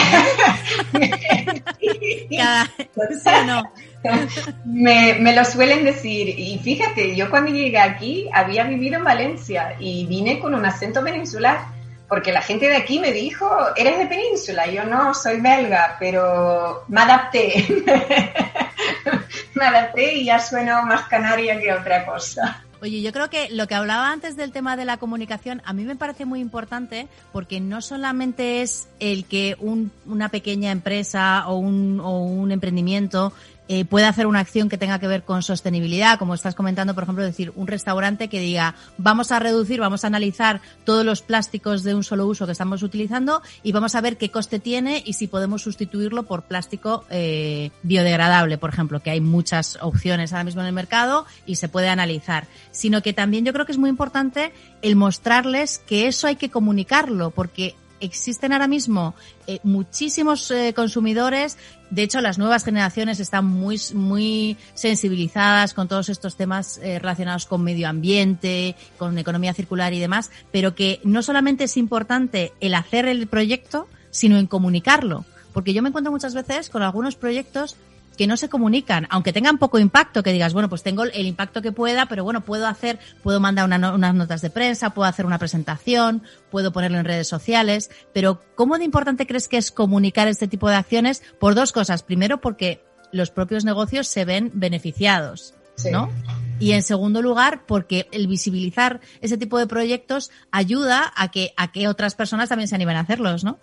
[4.64, 6.28] me, me, lo suelen decir.
[6.38, 11.02] Y fíjate, yo cuando llegué aquí había vivido en Valencia y vine con un acento
[11.02, 11.60] peninsular,
[12.08, 14.66] porque la gente de aquí me dijo, eres de península.
[14.66, 17.66] Yo no, soy belga, pero me adapté.
[19.54, 22.64] me adapté y ya sueno más canaria que otra cosa.
[22.82, 25.84] Oye, yo creo que lo que hablaba antes del tema de la comunicación a mí
[25.84, 31.56] me parece muy importante porque no solamente es el que un, una pequeña empresa o
[31.56, 33.34] un, o un emprendimiento
[33.72, 37.04] eh, puede hacer una acción que tenga que ver con sostenibilidad, como estás comentando, por
[37.04, 41.84] ejemplo, decir un restaurante que diga vamos a reducir, vamos a analizar todos los plásticos
[41.84, 45.12] de un solo uso que estamos utilizando y vamos a ver qué coste tiene y
[45.12, 50.62] si podemos sustituirlo por plástico eh, biodegradable, por ejemplo, que hay muchas opciones ahora mismo
[50.62, 52.48] en el mercado y se puede analizar.
[52.72, 54.52] Sino que también yo creo que es muy importante
[54.82, 59.14] el mostrarles que eso hay que comunicarlo, porque existen ahora mismo
[59.46, 61.56] eh, muchísimos eh, consumidores.
[61.90, 67.46] De hecho, las nuevas generaciones están muy, muy sensibilizadas con todos estos temas eh, relacionados
[67.46, 72.74] con medio ambiente, con economía circular y demás, pero que no solamente es importante el
[72.74, 75.24] hacer el proyecto, sino en comunicarlo.
[75.52, 77.76] Porque yo me encuentro muchas veces con algunos proyectos
[78.20, 81.62] que no se comunican, aunque tengan poco impacto, que digas, bueno, pues tengo el impacto
[81.62, 85.38] que pueda, pero bueno, puedo hacer, puedo mandar unas notas de prensa, puedo hacer una
[85.38, 90.48] presentación, puedo ponerlo en redes sociales, pero ¿cómo de importante crees que es comunicar este
[90.48, 91.22] tipo de acciones?
[91.38, 92.02] Por dos cosas.
[92.02, 95.54] Primero, porque los propios negocios se ven beneficiados,
[95.90, 96.10] ¿no?
[96.58, 101.72] Y en segundo lugar, porque el visibilizar ese tipo de proyectos ayuda a que, a
[101.72, 103.58] que otras personas también se animen a hacerlos, ¿no?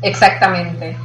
[0.00, 0.96] Exactamente.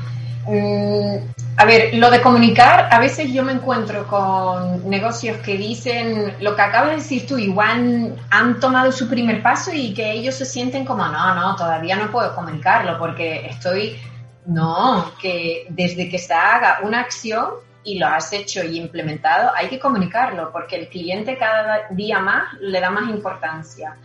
[0.45, 1.17] Mm,
[1.55, 6.55] a ver, lo de comunicar, a veces yo me encuentro con negocios que dicen lo
[6.55, 10.45] que acabas de decir tú, igual han tomado su primer paso y que ellos se
[10.45, 13.97] sienten como, no, no, todavía no puedo comunicarlo porque estoy,
[14.45, 17.45] no, que desde que se haga una acción
[17.85, 22.53] y lo has hecho y implementado, hay que comunicarlo porque el cliente cada día más
[22.59, 23.95] le da más importancia.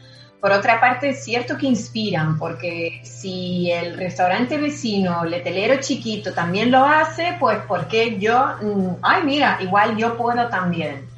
[0.41, 6.33] Por otra parte, es cierto que inspiran, porque si el restaurante vecino, el letelero chiquito
[6.33, 8.55] también lo hace, pues ¿por qué yo?
[8.63, 11.09] Mm, ay, mira, igual yo puedo también.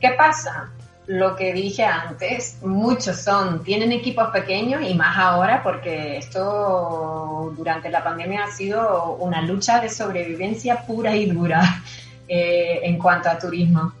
[0.00, 0.70] ¿Qué pasa?
[1.06, 7.90] Lo que dije antes, muchos son, tienen equipos pequeños y más ahora porque esto durante
[7.90, 11.82] la pandemia ha sido una lucha de sobrevivencia pura y dura
[12.28, 13.92] eh, en cuanto a turismo.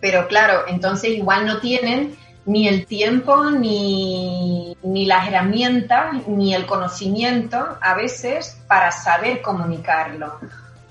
[0.00, 6.64] Pero claro, entonces igual no tienen ni el tiempo, ni, ni, las herramientas, ni el
[6.64, 10.38] conocimiento a veces para saber comunicarlo.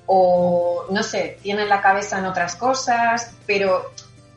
[0.06, 3.92] O, no sé, tienen la cabeza en otras cosas, pero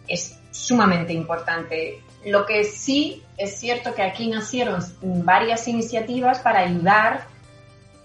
[0.06, 2.02] es sumamente importante.
[2.24, 7.26] Lo que sí es cierto que aquí nacieron varias iniciativas para ayudar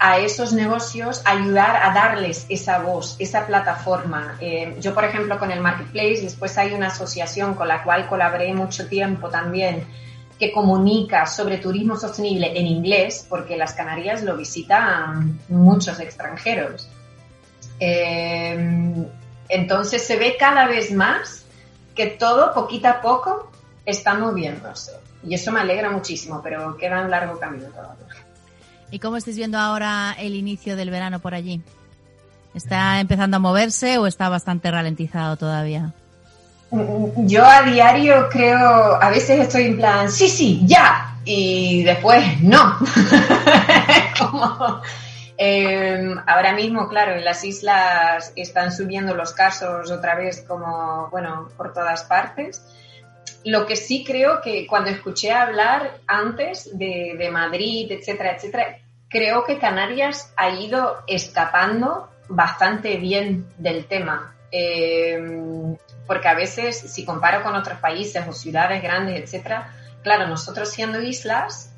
[0.05, 4.35] a esos negocios, ayudar a darles esa voz, esa plataforma.
[4.41, 8.53] Eh, yo, por ejemplo, con el Marketplace, después hay una asociación con la cual colaboré
[8.53, 9.85] mucho tiempo también,
[10.37, 16.89] que comunica sobre turismo sostenible en inglés, porque las Canarias lo visitan muchos extranjeros.
[17.79, 19.07] Eh,
[19.47, 21.45] entonces se ve cada vez más
[21.95, 23.49] que todo, poquito a poco,
[23.85, 24.91] está moviéndose.
[25.25, 28.12] Y eso me alegra muchísimo, pero queda un largo camino todavía.
[28.93, 31.59] ¿Y cómo estáis viendo ahora el inicio del verano por allí?
[32.53, 35.95] ¿Está empezando a moverse o está bastante ralentizado todavía?
[36.69, 42.77] Yo a diario creo, a veces estoy en plan, sí, sí, ya, y después no.
[45.35, 51.49] Eh, ahora mismo, claro, en las islas están subiendo los casos otra vez como, bueno,
[51.57, 52.63] por todas partes.
[53.43, 58.77] Lo que sí creo que cuando escuché hablar antes de Madrid, etcétera, etcétera,
[59.13, 64.35] creo que Canarias ha ido escapando bastante bien del tema.
[64.51, 70.69] Eh, porque a veces, si comparo con otros países o ciudades grandes, etcétera, claro, nosotros
[70.69, 71.71] siendo islas,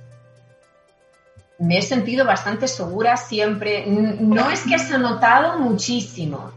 [1.60, 3.86] me he sentido bastante segura siempre.
[3.86, 6.52] No es que se ha notado muchísimo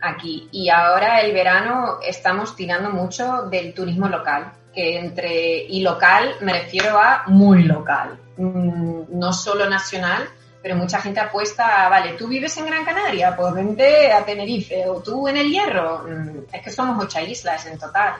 [0.00, 6.36] aquí y ahora el verano estamos tirando mucho del turismo local, que entre y local
[6.40, 10.28] me refiero a muy local, mm, no solo nacional,
[10.62, 15.02] pero mucha gente apuesta vale, tú vives en Gran Canaria, pues vente a Tenerife, o
[15.02, 18.14] tú en el Hierro, mm, es que somos ocho islas en total.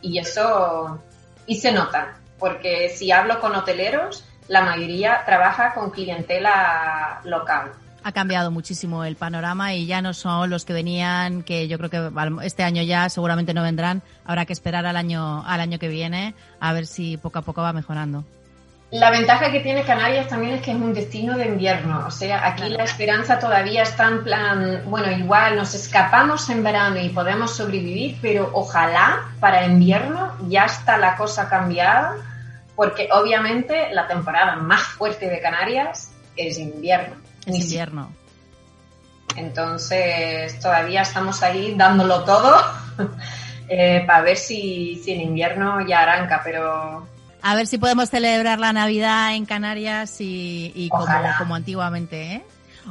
[0.00, 1.00] Y eso,
[1.46, 7.72] y se nota, porque si hablo con hoteleros, la mayoría trabaja con clientela local.
[8.04, 11.90] Ha cambiado muchísimo el panorama y ya no son los que venían, que yo creo
[11.90, 12.10] que
[12.44, 14.02] este año ya seguramente no vendrán.
[14.24, 17.62] Habrá que esperar al año, al año que viene a ver si poco a poco
[17.62, 18.24] va mejorando.
[18.92, 22.46] La ventaja que tiene Canarias también es que es un destino de invierno, o sea,
[22.46, 27.56] aquí la esperanza todavía está en plan, bueno, igual nos escapamos en verano y podemos
[27.56, 32.16] sobrevivir, pero ojalá para invierno ya está la cosa cambiada,
[32.76, 37.16] porque obviamente la temporada más fuerte de Canarias es invierno.
[37.46, 38.12] Es invierno.
[39.36, 42.54] Entonces todavía estamos ahí dándolo todo
[43.68, 47.06] eh, para ver si, si en invierno ya arranca, pero
[47.44, 51.06] a ver si podemos celebrar la Navidad en Canarias y, como,
[51.38, 52.44] como, antiguamente, ¿eh?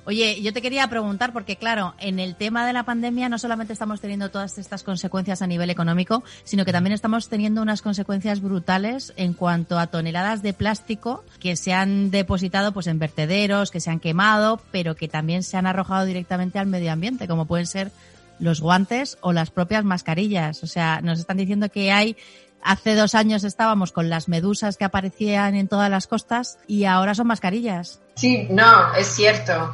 [0.06, 3.74] Oye, yo te quería preguntar, porque claro, en el tema de la pandemia no solamente
[3.74, 8.42] estamos teniendo todas estas consecuencias a nivel económico, sino que también estamos teniendo unas consecuencias
[8.42, 13.80] brutales en cuanto a toneladas de plástico que se han depositado pues en vertederos, que
[13.80, 17.68] se han quemado, pero que también se han arrojado directamente al medio ambiente, como pueden
[17.68, 17.92] ser
[18.40, 20.64] los guantes o las propias mascarillas.
[20.64, 22.18] O sea, nos están diciendo que hay
[22.64, 27.16] Hace dos años estábamos con las medusas que aparecían en todas las costas y ahora
[27.16, 28.02] son mascarillas.
[28.16, 29.74] Sí, no, es cierto.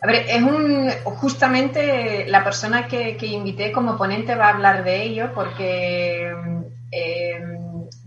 [0.00, 5.02] A ver, es un, justamente la persona que, invité como ponente va a hablar de
[5.02, 6.32] ello porque
[6.92, 7.44] eh,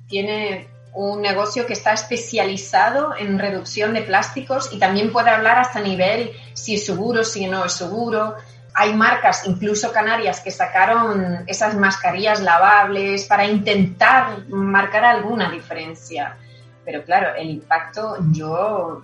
[0.08, 5.82] tiene un negocio que está especializado en reducción de plásticos y también puede hablar hasta
[5.82, 8.36] nivel si es seguro, si no es seguro,
[8.80, 16.38] hay marcas, incluso canarias, que sacaron esas mascarillas lavables para intentar marcar alguna diferencia.
[16.86, 19.04] Pero claro, el impacto yo,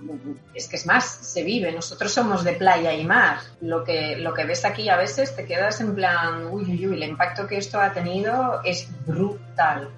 [0.54, 1.74] es que es más, se vive.
[1.74, 3.40] Nosotros somos de playa y mar.
[3.60, 6.96] Lo que, lo que ves aquí a veces te quedas en plan, uy, uy, uy,
[6.96, 9.90] el impacto que esto ha tenido es brutal,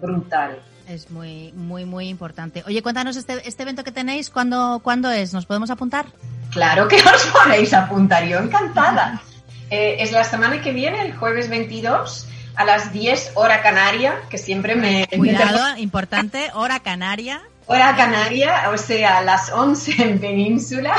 [0.00, 0.58] brutal.
[0.88, 2.64] Es muy, muy, muy importante.
[2.66, 5.34] Oye, cuéntanos este, este evento que tenéis, ¿cuándo, ¿cuándo es?
[5.34, 6.06] ¿Nos podemos apuntar?
[6.58, 9.22] Claro que os podéis apuntar, yo encantada.
[9.70, 14.38] Eh, es la semana que viene, el jueves 22, a las 10 hora canaria, que
[14.38, 15.06] siempre me...
[15.06, 17.42] Cuidado, importante, hora canaria.
[17.66, 20.96] Hora canaria, o sea, las 11 en península.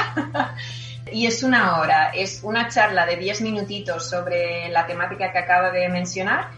[1.11, 5.73] y es una hora, es una charla de 10 minutitos sobre la temática que acabo
[5.73, 6.51] de mencionar.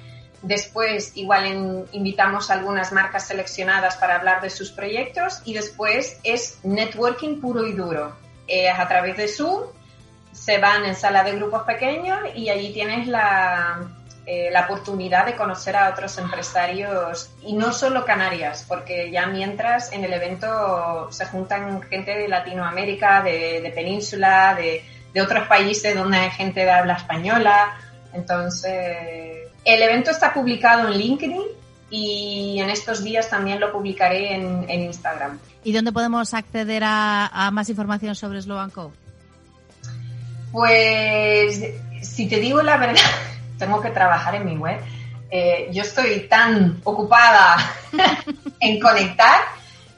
[0.43, 6.59] Después, igual invitamos a algunas marcas seleccionadas para hablar de sus proyectos y después es
[6.61, 9.63] networking puro y duro es a través de Zoom,
[10.31, 13.87] se van en sala de grupos pequeños y allí tienes la,
[14.25, 19.91] eh, la oportunidad de conocer a otros empresarios y no solo Canarias, porque ya mientras
[19.91, 24.83] en el evento se juntan gente de Latinoamérica, de, Península, de,
[25.13, 27.77] de, otros países donde hay gente de habla española.
[28.13, 31.60] Entonces, el evento está publicado en LinkedIn
[31.91, 35.37] y en estos días también lo publicaré en, en Instagram.
[35.63, 38.93] ¿Y dónde podemos acceder a, más información sobre Slow Co?
[40.53, 41.63] Pues,
[42.01, 43.01] si te digo la verdad,
[43.59, 44.79] tengo que trabajar en mi web.
[45.29, 47.57] eh, yo estoy tan ocupada
[48.59, 49.41] en conectar.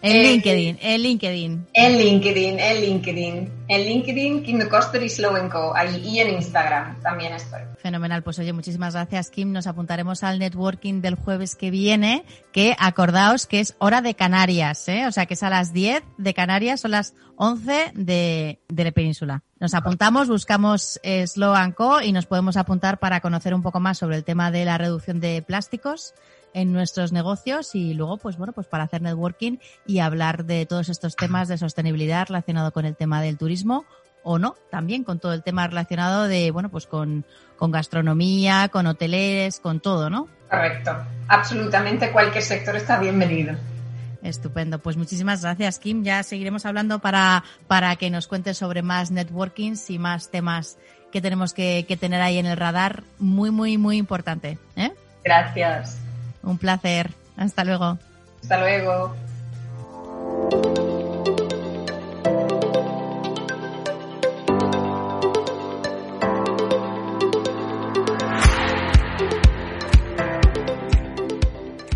[0.03, 1.67] En eh, LinkedIn, en LinkedIn.
[1.71, 3.53] En LinkedIn, en LinkedIn.
[3.69, 5.73] En LinkedIn, Kim de Koster y Slow Co.
[5.73, 7.61] Ahí, y en Instagram también estoy.
[7.77, 9.53] Fenomenal, pues oye, muchísimas gracias Kim.
[9.53, 14.89] Nos apuntaremos al networking del jueves que viene, que acordaos que es hora de Canarias,
[14.89, 15.07] ¿eh?
[15.07, 18.91] o sea que es a las 10 de Canarias, son las 11 de, de la
[18.91, 19.41] península.
[19.61, 23.99] Nos apuntamos, buscamos eh, Slow Co y nos podemos apuntar para conocer un poco más
[23.99, 26.13] sobre el tema de la reducción de plásticos
[26.53, 30.89] en nuestros negocios y luego, pues bueno, pues para hacer networking y hablar de todos
[30.89, 33.85] estos temas de sostenibilidad relacionado con el tema del turismo
[34.23, 37.25] o no, también con todo el tema relacionado de, bueno, pues con,
[37.57, 40.27] con gastronomía, con hoteles, con todo, ¿no?
[40.49, 40.95] Correcto.
[41.27, 43.55] Absolutamente cualquier sector está bienvenido.
[44.21, 44.79] Estupendo.
[44.79, 46.03] Pues muchísimas gracias, Kim.
[46.03, 50.77] Ya seguiremos hablando para, para que nos cuentes sobre más networkings y más temas
[51.11, 53.03] que tenemos que, que tener ahí en el radar.
[53.19, 54.57] Muy, muy, muy importante.
[54.77, 54.93] ¿eh?
[55.25, 55.99] Gracias.
[56.43, 57.11] Un placer.
[57.37, 57.97] Hasta luego.
[58.41, 59.15] Hasta luego.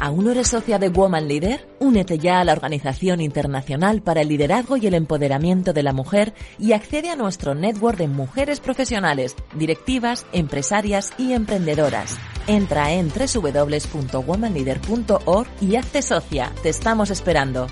[0.08, 1.68] ¿Aún no eres socia de Woman Leader?
[1.82, 6.34] Únete ya a la Organización Internacional para el Liderazgo y el Empoderamiento de la Mujer
[6.58, 12.18] y accede a nuestro network de mujeres profesionales, directivas, empresarias y emprendedoras.
[12.48, 16.54] Entra en www.womanleader.org y hazte socia.
[16.64, 17.68] Te estamos esperando.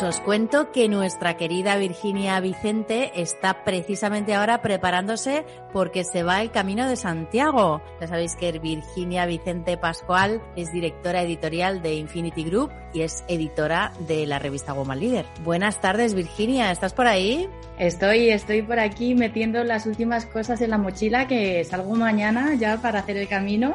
[0.00, 6.40] Pues os cuento que nuestra querida Virginia Vicente está precisamente ahora preparándose porque se va
[6.40, 7.82] el camino de Santiago.
[8.00, 13.92] Ya sabéis que Virginia Vicente Pascual es directora editorial de Infinity Group y es editora
[14.08, 15.26] de la revista Woman Leader.
[15.44, 17.46] Buenas tardes, Virginia, ¿estás por ahí?
[17.78, 22.80] Estoy, estoy por aquí metiendo las últimas cosas en la mochila que salgo mañana ya
[22.80, 23.74] para hacer el camino.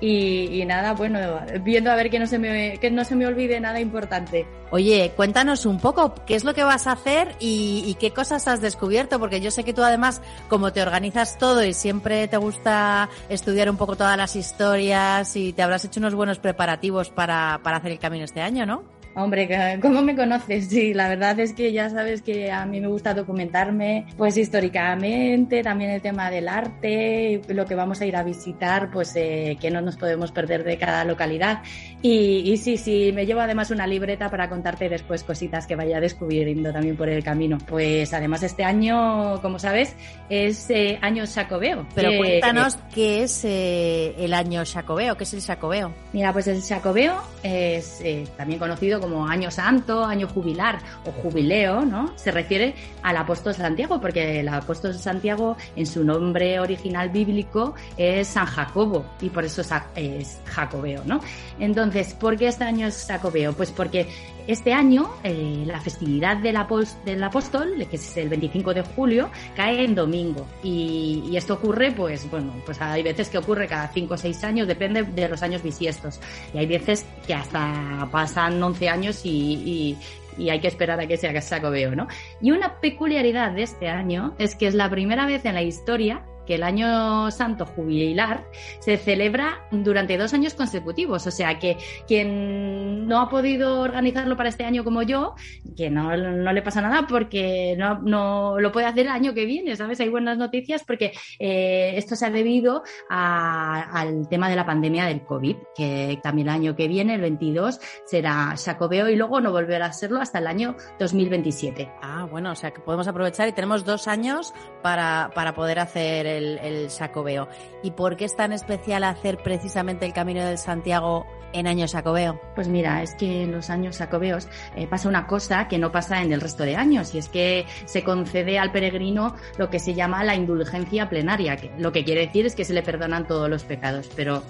[0.00, 1.18] Y, y, nada, bueno,
[1.62, 4.46] viendo a ver que no se me que no se me olvide nada importante.
[4.70, 8.48] Oye, cuéntanos un poco qué es lo que vas a hacer y, y, qué cosas
[8.48, 12.38] has descubierto, porque yo sé que tú además, como te organizas todo y siempre te
[12.38, 17.60] gusta estudiar un poco todas las historias y te habrás hecho unos buenos preparativos para,
[17.62, 18.99] para hacer el camino este año, ¿no?
[19.14, 20.68] Hombre, ¿cómo me conoces?
[20.68, 25.62] Sí, la verdad es que ya sabes que a mí me gusta documentarme, pues históricamente,
[25.64, 29.70] también el tema del arte, lo que vamos a ir a visitar, pues eh, que
[29.70, 31.62] no nos podemos perder de cada localidad.
[32.02, 36.00] Y, y, sí, sí, me llevo además una libreta para contarte después cositas que vaya
[36.00, 37.58] descubriendo también por el camino.
[37.66, 39.96] Pues además este año, como sabes,
[40.28, 41.84] es eh, año Jacobeo.
[41.96, 45.92] Pero cuéntanos eh, qué es el año Jacobeo, qué es el Jacobeo.
[46.12, 48.02] Mira, pues el Jacobeo es
[48.36, 52.12] también conocido como año santo, año jubilar o jubileo, ¿no?
[52.16, 58.28] Se refiere al apóstol Santiago, porque el apóstol Santiago en su nombre original bíblico es
[58.28, 59.62] San Jacobo y por eso
[59.94, 61.20] es jacobeo, ¿no?
[61.58, 63.52] Entonces, ¿por qué este año es jacobeo?
[63.52, 64.08] Pues porque
[64.52, 66.58] este año eh, la festividad del,
[67.04, 70.46] del apóstol, que es el 25 de julio, cae en domingo.
[70.62, 74.44] Y, y, esto ocurre, pues bueno, pues hay veces que ocurre cada 5 o 6
[74.44, 76.20] años, depende de los años bisiestos.
[76.54, 79.98] Y hay veces que hasta pasan 11 años y, y,
[80.38, 82.08] y hay que esperar a que sea Jacobeo, ¿no?
[82.40, 86.22] Y una peculiaridad de este año es que es la primera vez en la historia
[86.54, 88.44] el año santo jubilar
[88.80, 91.26] se celebra durante dos años consecutivos.
[91.26, 95.34] O sea que quien no ha podido organizarlo para este año como yo,
[95.76, 99.44] que no, no le pasa nada porque no, no, lo puede hacer el año que
[99.44, 100.00] viene, ¿sabes?
[100.00, 105.22] Hay buenas noticias porque eh, esto se ha debido al tema de la pandemia del
[105.22, 109.86] COVID, que también el año que viene, el 22, será Jacobeo y luego no volverá
[109.86, 111.90] a serlo hasta el año 2027.
[112.02, 116.26] Ah, bueno, o sea que podemos aprovechar y tenemos dos años para, para poder hacer
[116.26, 117.48] el el, el Jacobeo.
[117.82, 122.40] ¿Y por qué es tan especial hacer precisamente el Camino del Santiago en año Jacobeo?
[122.54, 126.22] Pues mira, es que en los años Jacobeos eh, pasa una cosa que no pasa
[126.22, 129.94] en el resto de años y es que se concede al peregrino lo que se
[129.94, 133.48] llama la indulgencia plenaria, que lo que quiere decir es que se le perdonan todos
[133.48, 134.42] los pecados, pero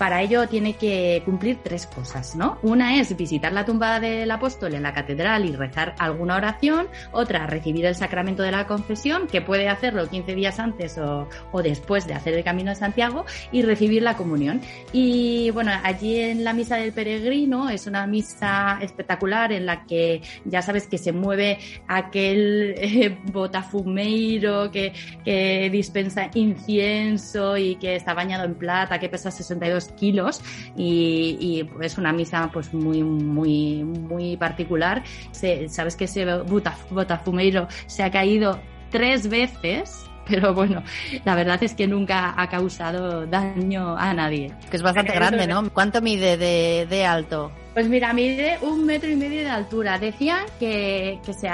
[0.00, 2.56] para ello tiene que cumplir tres cosas, ¿no?
[2.62, 7.46] Una es visitar la tumba del apóstol en la catedral y rezar alguna oración, otra
[7.46, 11.28] recibir el sacramento de la confesión, que puede hacerlo 15 días antes o,
[11.62, 14.62] después de hacer el Camino de Santiago, y recibir la comunión.
[14.90, 20.22] Y bueno, allí en la misa del peregrino es una misa espectacular en la que
[20.46, 24.94] ya sabes que se mueve aquel eh, botafumeiro que,
[25.26, 30.42] que dispensa incienso y que está bañado en plata, que pesa 62 kilos
[30.76, 35.02] y, y es una misa pues muy, muy, muy particular.
[35.32, 38.58] Se, sabes que ese botafumeiro se ha caído
[38.90, 40.82] tres veces pero bueno,
[41.24, 44.54] la verdad es que nunca ha causado daño a nadie.
[44.70, 45.68] Que es bastante grande, ¿no?
[45.70, 47.50] ¿Cuánto mide de, de alto?
[47.74, 49.98] Pues mira, mide un metro y medio de altura.
[49.98, 51.48] Decían que, que se,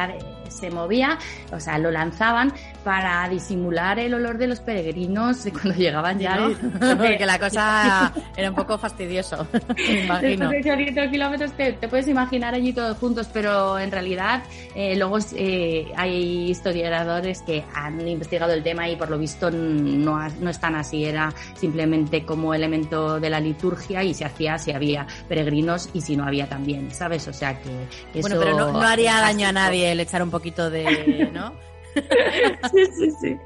[0.51, 1.18] se movía,
[1.53, 2.53] o sea, lo lanzaban
[2.84, 6.36] para disimular el olor de los peregrinos cuando llegaban ya.
[6.36, 6.51] ¿no?
[6.97, 10.51] Porque la cosa era un poco fastidioso, me imagino.
[10.51, 14.42] Después de kilómetros te, te, puedes imaginar allí todos juntos, pero en realidad
[14.74, 20.28] eh, luego eh, hay historiadores que han investigado el tema y por lo visto no,
[20.40, 21.05] no están así.
[21.05, 26.16] Era simplemente como elemento de la liturgia y se hacía si había peregrinos y si
[26.16, 27.26] no había también, ¿sabes?
[27.28, 27.70] O sea que,
[28.12, 31.30] que bueno, eso pero no, no haría daño a nadie el echar un poquito de,
[31.32, 31.55] ¿no?
[32.70, 33.37] sí, sí, sí.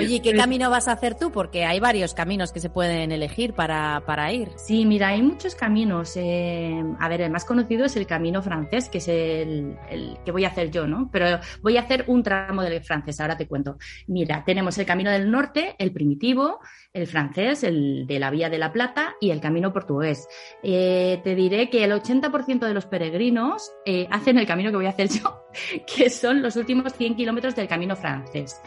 [0.00, 1.30] Oye, ¿qué camino vas a hacer tú?
[1.30, 4.48] Porque hay varios caminos que se pueden elegir para, para ir.
[4.56, 6.16] Sí, mira, hay muchos caminos.
[6.16, 10.32] Eh, a ver, el más conocido es el camino francés, que es el, el, que
[10.32, 11.10] voy a hacer yo, ¿no?
[11.12, 13.76] Pero voy a hacer un tramo del francés, ahora te cuento.
[14.06, 16.60] Mira, tenemos el camino del norte, el primitivo,
[16.94, 20.28] el francés, el de la Vía de la Plata y el camino portugués.
[20.62, 24.86] Eh, te diré que el 80% de los peregrinos eh, hacen el camino que voy
[24.86, 25.46] a hacer yo,
[25.86, 28.60] que son los últimos 100 kilómetros del camino francés.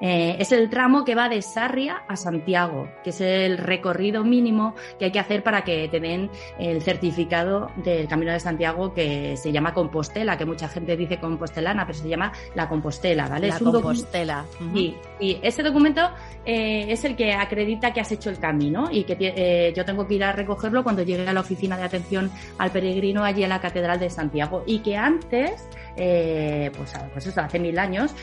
[0.00, 4.74] Eh, es el tramo que va de Sarria a Santiago, que es el recorrido mínimo
[4.98, 9.36] que hay que hacer para que te den el certificado del Camino de Santiago que
[9.36, 13.48] se llama Compostela, que mucha gente dice compostelana, pero se llama la Compostela, ¿vale?
[13.48, 14.44] La es un Compostela.
[14.60, 14.94] Uh -huh.
[15.22, 16.10] Y, ese documento
[16.44, 20.06] eh, es el que acredita que has hecho el camino y que eh, yo tengo
[20.06, 23.48] que ir a recogerlo cuando llegue a la oficina de atención al peregrino allí en
[23.48, 24.64] la Catedral de Santiago.
[24.66, 28.14] Y que antes eh, pues, pues eso, hace mil años,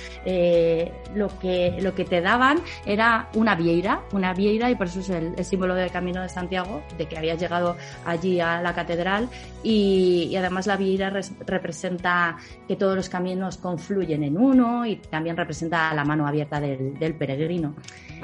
[1.16, 5.10] lo, que, lo que te daban era una vieira, una vieira, y por eso es
[5.10, 9.30] el, el, símbolo del Camino de Santiago, de que habías llegado allí a la catedral,
[9.64, 12.38] y, además la vieira res, representa
[12.68, 17.16] que todos los caminos confluyen en uno, y también representa la mano abierta del, del
[17.16, 17.76] peregrino.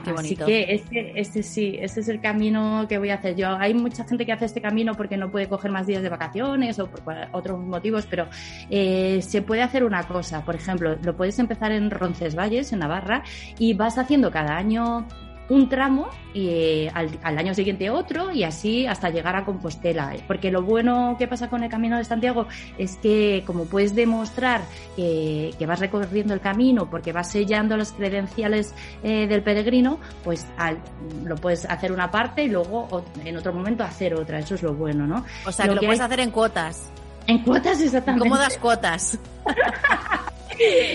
[0.04, 0.44] Qué bonito.
[0.44, 3.56] Así que este, este sí, este es el camino que voy a hacer yo.
[3.58, 6.78] Hay mucha gente que hace este camino porque no puede coger más días de vacaciones
[6.80, 8.28] o por otros motivos, pero
[8.70, 10.44] eh, se puede hacer una cosa.
[10.44, 13.24] Por ejemplo, lo puedes empezar en Roncesvalles, en Navarra,
[13.58, 15.08] y vas haciendo cada año
[15.50, 20.14] un tramo y eh, al, al, año siguiente otro y así hasta llegar a Compostela.
[20.28, 24.62] Porque lo bueno que pasa con el Camino de Santiago es que como puedes demostrar
[24.96, 28.74] que, que vas recorriendo el camino porque vas sellando las credenciales
[29.04, 30.80] eh, del peregrino, pues al,
[31.24, 34.40] lo puedes hacer una parte y luego en otro momento hacer otra.
[34.40, 35.26] Eso es lo bueno, ¿no?
[35.46, 36.06] O sea, lo que, que lo puedes hay...
[36.06, 36.92] hacer en cuotas.
[37.28, 38.28] En cuotas, exactamente.
[38.28, 39.18] ¿Cómo das cuotas?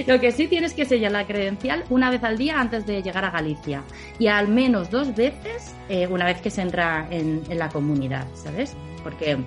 [0.07, 3.25] Lo que sí tienes que sellar la credencial una vez al día antes de llegar
[3.25, 3.83] a Galicia
[4.19, 8.77] y al menos dos veces eh, una vez que se entra en, la comunidad, ¿sabes?
[9.03, 9.39] Porque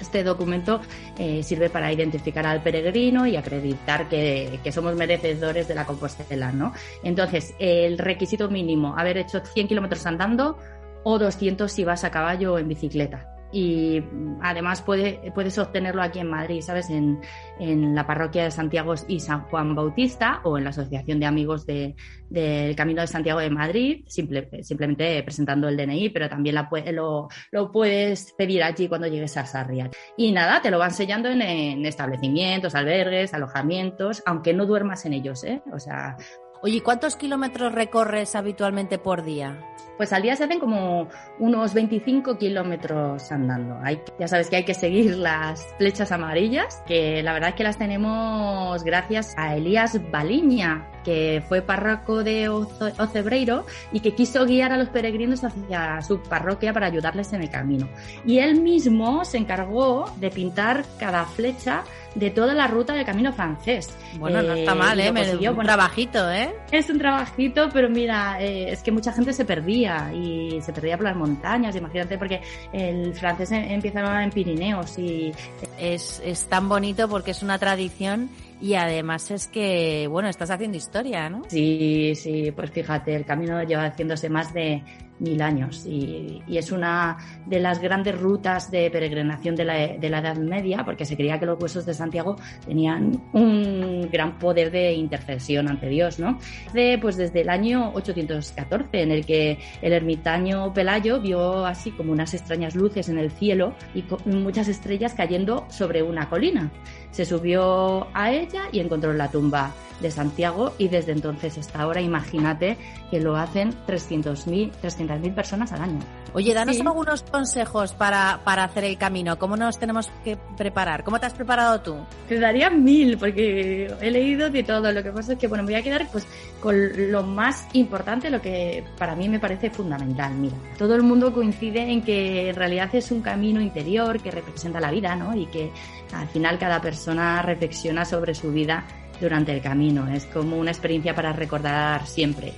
[0.00, 0.80] este documento
[1.18, 6.52] eh, sirve para identificar al peregrino y acreditar que, que, somos merecedores de la Compostela,
[6.52, 6.72] ¿no?
[7.02, 10.58] Entonces, el requisito mínimo, haber hecho 100 kilómetros andando
[11.02, 14.02] o 200 si vas a caballo o en bicicleta y
[14.40, 16.90] además puede, puedes obtenerlo aquí en Madrid, ¿sabes?
[16.90, 17.20] En,
[17.58, 21.66] en, la parroquia de Santiago y San Juan Bautista o en la Asociación de Amigos
[21.66, 21.94] del
[22.28, 26.56] de, Camino de Santiago de Madrid, simple, simplemente presentando el DNI, pero también
[26.92, 29.90] lo, lo, puedes pedir allí cuando llegues a Sarria.
[30.16, 35.14] Y nada, te lo van sellando en, en establecimientos, albergues, alojamientos, aunque no duermas en
[35.14, 35.62] ellos, ¿eh?
[35.72, 36.16] O sea,
[36.62, 39.58] Oye, ¿cuántos kilómetros recorres habitualmente por día?
[40.00, 43.78] Pues al día se hacen como unos 25 kilómetros andando.
[43.82, 47.64] Hay, ya sabes que hay que seguir las flechas amarillas, que la verdad es que
[47.64, 54.72] las tenemos gracias a Elías Baliña, que fue párroco de Ocebreiro y que quiso guiar
[54.72, 57.88] a los peregrinos hacia su parroquia para ayudarles en el camino.
[58.24, 61.84] Y él mismo se encargó de pintar cada flecha
[62.14, 63.96] de toda la ruta del camino francés.
[64.18, 65.12] Bueno, eh, no está mal, ¿eh?
[65.12, 66.52] Me dio un trabajito, ¿eh?
[66.72, 70.96] Es un trabajito, pero mira, eh, es que mucha gente se perdía y se perdía
[70.96, 72.40] por las montañas, imagínate, porque
[72.72, 75.32] el francés empieza en Pirineos y...
[75.78, 78.28] Es, es tan bonito porque es una tradición
[78.60, 81.42] y además es que, bueno, estás haciendo historia, ¿no?
[81.48, 84.82] Sí, sí, pues fíjate, el camino lleva haciéndose más de
[85.20, 90.18] mil años y, es una de las grandes rutas de peregrinación de la, de la,
[90.18, 92.36] Edad Media porque se creía que los huesos de Santiago
[92.66, 96.38] tenían un gran poder de intercesión ante Dios, ¿no?
[96.74, 102.12] De, pues desde el año 814 en el que el ermitaño Pelayo vio así como
[102.12, 106.70] unas extrañas luces en el cielo y muchas estrellas cayendo sobre una colina.
[107.10, 112.00] Se subió a ella y encontró la tumba de Santiago y desde entonces hasta ahora
[112.00, 112.76] imagínate
[113.10, 116.00] que lo hacen 300.000 300 personas al año.
[116.32, 119.38] Oye, danos algunos consejos para, para hacer el camino.
[119.38, 121.02] ¿Cómo nos tenemos que preparar?
[121.02, 121.96] ¿Cómo te has preparado tú?
[122.28, 124.92] Te daría mil porque he leído de todo.
[124.92, 126.26] Lo que pasa es que bueno, me voy a quedar pues
[126.60, 126.76] con
[127.10, 130.34] lo más importante, lo que para mí me parece fundamental.
[130.34, 134.80] Mira, todo el mundo coincide en que en realidad es un camino interior que representa
[134.80, 135.34] la vida, ¿no?
[135.34, 135.72] Y que
[136.12, 138.84] al final cada persona reflexiona sobre su vida
[139.20, 140.08] durante el camino.
[140.08, 142.52] Es como una experiencia para recordar siempre.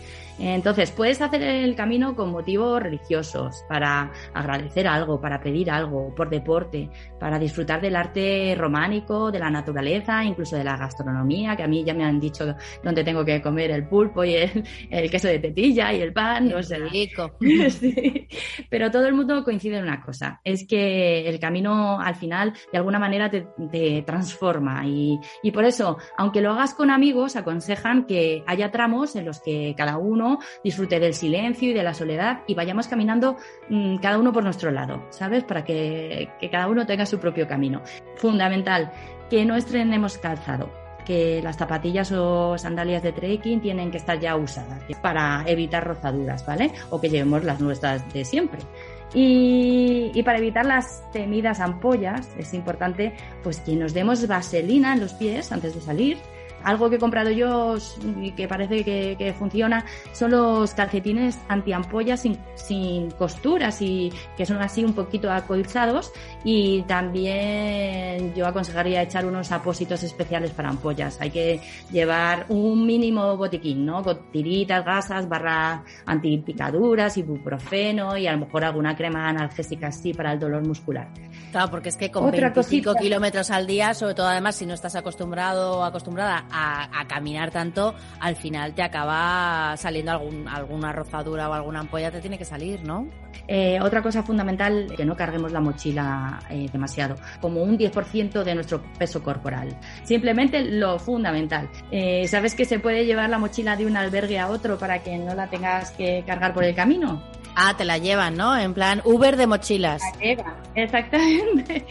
[0.44, 6.30] Entonces, puedes hacer el camino con motivos religiosos, para agradecer algo, para pedir algo, por
[6.30, 6.90] deporte,
[7.20, 11.84] para disfrutar del arte románico, de la naturaleza, incluso de la gastronomía, que a mí
[11.84, 15.92] ya me han dicho dónde tengo que comer el pulpo y el, queso de tetilla
[15.92, 16.78] y el pan, no sé.
[16.78, 17.36] Rico.
[18.68, 22.78] Pero todo el mundo coincide en una cosa, es que el camino al final de
[22.78, 28.42] alguna manera te, transforma y, y por eso, aunque lo hagas con amigos, aconsejan que
[28.48, 30.31] haya tramos en los que cada uno
[30.62, 33.36] disfrute del silencio y de la soledad y vayamos caminando
[33.68, 35.44] mm, cada uno por nuestro lado, ¿sabes?
[35.44, 37.82] Para que, cada uno tenga su propio camino.
[38.16, 38.92] Fundamental,
[39.30, 40.70] que no estrenemos calzado
[41.04, 46.46] que las zapatillas o sandalias de trekking tienen que estar ya usadas para evitar rozaduras,
[46.46, 46.70] ¿vale?
[46.90, 48.60] O que llevemos las nuestras de siempre.
[49.12, 55.00] Y, y, para evitar las temidas ampollas es importante pues que nos demos vaselina en
[55.00, 56.18] los pies antes de salir
[56.64, 57.76] algo que he comprado yo
[58.20, 64.60] y que parece que, funciona son los calcetines antiampollas sin, sin costuras y que son
[64.60, 66.12] así un poquito acolchados
[66.44, 71.20] y también yo aconsejaría echar unos apósitos especiales para ampollas.
[71.20, 71.60] Hay que
[71.90, 74.02] llevar un mínimo botiquín, ¿no?
[74.02, 80.32] Con tiritas, gasas, barras antipicaduras, ibuprofeno y a lo mejor alguna crema analgésica así para
[80.32, 81.08] el dolor muscular.
[81.50, 84.96] Claro, porque es que con 25 kilómetros al día, sobre todo además si no estás
[84.96, 91.52] acostumbrado o acostumbrada a, caminar tanto, al final te acaba saliendo algún, alguna rozadura o
[91.52, 93.08] alguna ampolla, te tiene que salir, ¿no?
[93.48, 98.54] Eh, otra cosa fundamental, que no carguemos la mochila eh, demasiado, como un 10% de
[98.54, 99.76] nuestro peso corporal.
[100.04, 101.68] Simplemente lo fundamental.
[101.90, 105.18] Eh, ¿Sabes que se puede llevar la mochila de un albergue a otro para que
[105.18, 107.22] no la tengas que cargar por el camino?
[107.54, 108.56] Ah, te la llevan, ¿no?
[108.56, 110.02] En plan Uber de mochilas.
[110.74, 111.84] exactamente.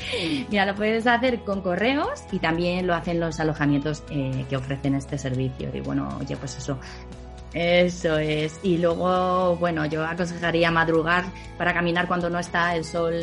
[0.49, 4.95] Mira, lo puedes hacer con correos y también lo hacen los alojamientos eh, que ofrecen
[4.95, 5.69] este servicio.
[5.73, 6.77] Y bueno, oye, pues eso,
[7.53, 8.59] eso es.
[8.63, 11.23] Y luego, bueno, yo aconsejaría madrugar
[11.57, 13.15] para caminar cuando no está el sol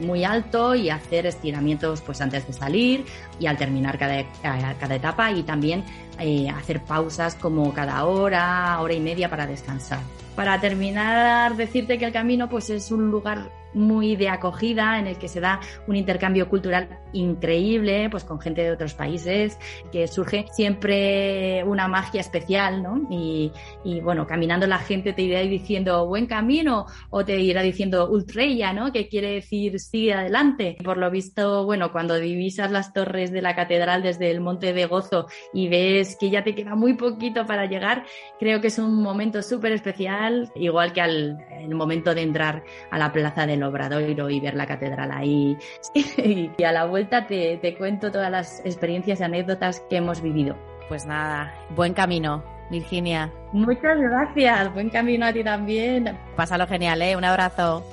[0.00, 3.04] muy alto y hacer estiramientos pues antes de salir
[3.38, 5.84] y al terminar cada, cada etapa y también
[6.18, 10.00] eh, hacer pausas como cada hora, hora y media para descansar.
[10.34, 15.18] Para terminar, decirte que el camino pues es un lugar muy de acogida en el
[15.18, 19.58] que se da un intercambio cultural increíble pues con gente de otros países
[19.92, 23.06] que surge siempre una magia especial ¿no?
[23.10, 23.52] y,
[23.84, 28.72] y bueno caminando la gente te irá diciendo buen camino o te irá diciendo ultreya
[28.72, 28.92] ¿no?
[28.92, 33.54] que quiere decir sí adelante por lo visto bueno cuando divisas las torres de la
[33.54, 37.66] catedral desde el monte de gozo y ves que ya te queda muy poquito para
[37.66, 38.04] llegar
[38.38, 42.98] creo que es un momento súper especial igual que al el momento de entrar a
[42.98, 45.56] la plaza del Obradoiro y ver la catedral ahí.
[46.58, 50.56] y a la vuelta te, te cuento todas las experiencias y anécdotas que hemos vivido.
[50.88, 53.32] Pues nada, buen camino, Virginia.
[53.52, 56.18] Muchas gracias, buen camino a ti también.
[56.36, 57.16] Pásalo genial, ¿eh?
[57.16, 57.84] Un abrazo.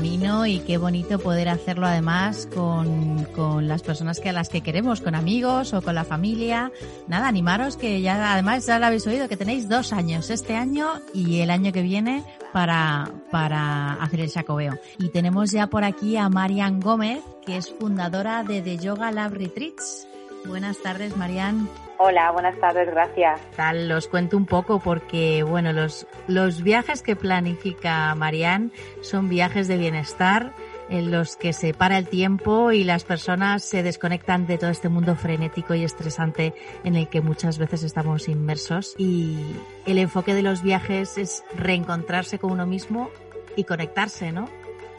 [0.00, 4.62] Camino y qué bonito poder hacerlo además con, con, las personas que a las que
[4.62, 6.72] queremos, con amigos o con la familia.
[7.06, 10.88] Nada, animaros que ya además ya lo habéis oído que tenéis dos años, este año
[11.12, 14.78] y el año que viene para, para hacer el chacobeo.
[14.98, 19.34] Y tenemos ya por aquí a Marian Gómez, que es fundadora de The Yoga Lab
[19.34, 20.08] Retreats.
[20.46, 21.68] Buenas tardes, Marian.
[21.98, 23.40] Hola, buenas tardes, gracias.
[23.56, 28.72] Tal, los cuento un poco porque, bueno, los, los viajes que planifica Marian
[29.02, 30.54] son viajes de bienestar
[30.88, 34.88] en los que se para el tiempo y las personas se desconectan de todo este
[34.88, 36.52] mundo frenético y estresante
[36.84, 38.94] en el que muchas veces estamos inmersos.
[38.98, 39.38] Y
[39.86, 43.10] el enfoque de los viajes es reencontrarse con uno mismo
[43.56, 44.48] y conectarse, ¿no?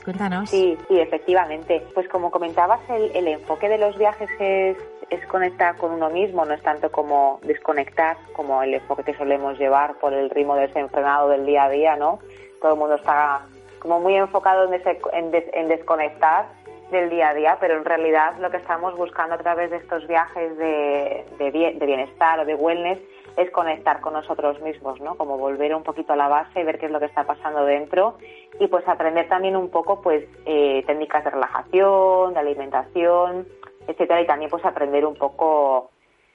[0.04, 0.50] Cuéntanos.
[0.50, 1.86] Sí, sí, efectivamente.
[1.94, 4.78] Pues como comentabas, el, el enfoque de los viajes es,
[5.10, 9.58] es conectar con uno mismo, no es tanto como desconectar, como el enfoque que solemos
[9.60, 12.20] llevar por el ritmo desenfrenado del día a día, ¿no?
[12.62, 13.42] Todo el mundo está
[13.80, 16.46] como muy enfocado en, ese- en des- en desconectar
[16.92, 20.06] del día a día, pero en realidad lo que estamos buscando a través de estos
[20.08, 23.00] viajes de, de bienestar o de wellness
[23.38, 25.16] es conectar con nosotros mismos, ¿no?
[25.16, 28.18] Como volver un poquito a la base, ver qué es lo que está pasando dentro
[28.60, 33.48] y pues aprender también un poco pues eh, técnicas de relajación, de alimentación,
[33.88, 35.92] etcétera y también pues aprender un poco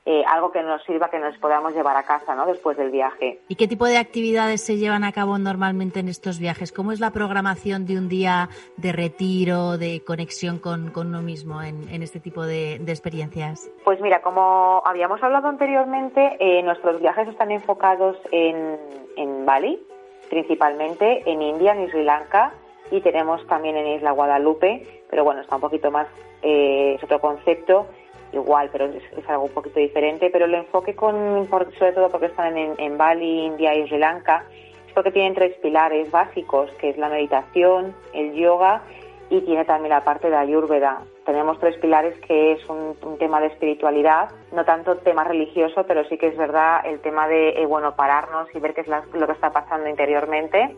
[0.06, 2.46] eh, algo que nos sirva, que nos podamos llevar a casa, ¿no?
[2.46, 3.40] Después del viaje.
[3.48, 6.70] ¿Y qué tipo de actividades se llevan a cabo normalmente en estos viajes?
[6.70, 11.60] ¿Cómo es la programación de un día de retiro, de conexión con, con uno mismo
[11.60, 13.68] en, en este tipo de, de experiencias?
[13.84, 18.78] Pues mira, como habíamos hablado anteriormente, eh, nuestros viajes están enfocados en,
[19.16, 19.82] en Bali,
[20.30, 22.52] principalmente en India, en Sri Lanka
[22.90, 26.06] y tenemos también en Isla Guadalupe, pero bueno, está un poquito más,
[26.42, 27.86] eh, es otro concepto,
[28.32, 32.26] igual, pero es, es algo un poquito diferente, pero el enfoque con, sobre todo porque
[32.26, 34.44] están en, en Bali, India y Sri Lanka,
[34.86, 38.82] es porque tienen tres pilares básicos, que es la meditación, el yoga
[39.28, 41.02] y tiene también la parte de Ayurveda.
[41.24, 46.04] Tenemos tres pilares que es un, un tema de espiritualidad, no tanto tema religioso, pero
[46.04, 49.02] sí que es verdad el tema de, eh, bueno, pararnos y ver qué es la-
[49.12, 50.76] lo que está pasando interiormente.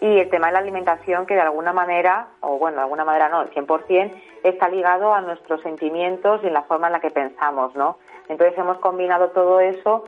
[0.00, 3.28] Y el tema de la alimentación que de alguna manera, o bueno, de alguna manera
[3.28, 7.10] no, el 100%, está ligado a nuestros sentimientos y en la forma en la que
[7.10, 7.98] pensamos, ¿no?
[8.28, 10.04] Entonces hemos combinado todo eso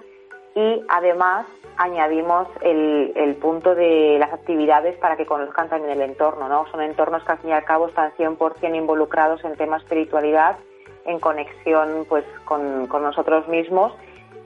[0.55, 6.66] y además añadimos el, punto de las actividades para que conozcan también el entorno, ¿no?
[6.70, 10.57] Son entornos que al fin y al cabo están 100% involucrados en tema espiritualidad,
[11.05, 13.93] en conexión pues con, con nosotros mismos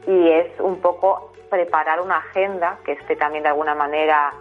[0.07, 4.33] y es un poco preparar una agenda que esté también de alguna manera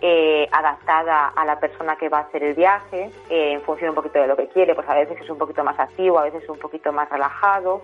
[0.00, 3.96] eh, adaptada a la persona que va a hacer el viaje, eh, en función un
[3.96, 6.48] poquito de lo que quiere, pues a veces es un poquito más activo, a veces
[6.48, 7.82] un poquito más relajado,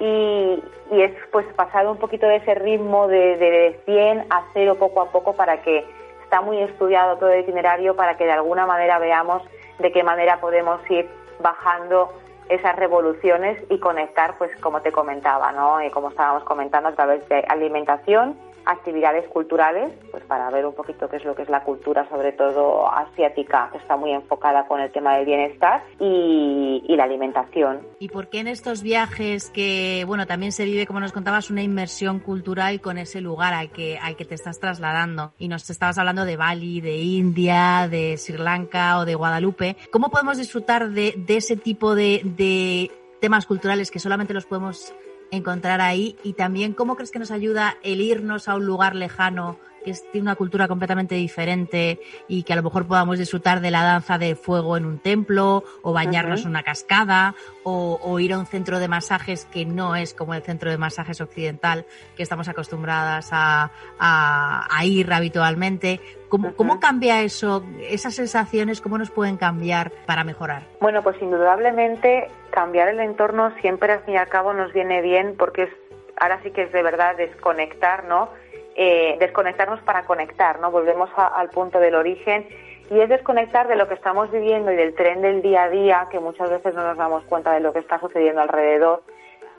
[0.00, 4.76] y, y es pues pasar un poquito de ese ritmo de, de 100 a 0
[4.76, 5.84] poco a poco para que
[6.24, 9.42] está muy estudiado todo el itinerario para que de alguna manera veamos
[9.78, 11.08] de qué manera podemos ir
[11.40, 12.10] bajando
[12.48, 17.28] esas revoluciones y conectar pues como te comentaba no Eh, como estábamos comentando a través
[17.28, 18.36] de alimentación
[18.66, 22.32] actividades culturales pues para ver un poquito qué es lo que es la cultura sobre
[22.32, 28.08] todo asiática que está muy enfocada con el tema del bienestar y, la alimentación ¿Y
[28.08, 32.20] por qué en estos viajes que, bueno, también se vive, como nos contabas, una inmersión
[32.20, 35.32] cultural con ese lugar al que, al que te estás trasladando?
[35.38, 39.76] Y nos estabas hablando de Bali, de India, de Sri Lanka o de Guadalupe.
[39.90, 42.90] ¿Cómo podemos disfrutar de, ese tipo de
[43.20, 44.92] temas culturales que solamente los podemos
[45.32, 46.16] encontrar ahí?
[46.22, 50.10] Y también, ¿cómo crees que nos ayuda el irnos a un lugar lejano que es-
[50.10, 54.18] tiene una cultura completamente diferente y que a lo mejor podamos disfrutar de la danza
[54.18, 58.46] de fuego en un templo o bañarnos en una cascada o, o ir a un
[58.46, 61.84] centro de masajes que no es como el centro de masajes occidental
[62.16, 66.00] que estamos acostumbradas a, a- a ir habitualmente.
[66.28, 66.54] ¿Cómo.
[66.54, 67.62] ¿Cómo cambia eso?
[67.80, 70.62] Esas sensaciones, ¿cómo nos pueden cambiar para mejorar?
[70.80, 75.34] Bueno, pues indudablemente cambiar el entorno siempre al fin y al cabo nos viene bien
[75.38, 75.70] porque es,
[76.18, 78.30] ahora sí que es de verdad desconectar, ¿no?
[78.74, 80.70] Eh, desconectarnos para conectar, ¿no?
[80.70, 82.48] Volvemos a- al punto del origen
[82.90, 86.08] y es desconectar de lo que estamos viviendo y del tren del día a día,
[86.10, 89.02] que muchas veces no nos damos cuenta de lo que está sucediendo alrededor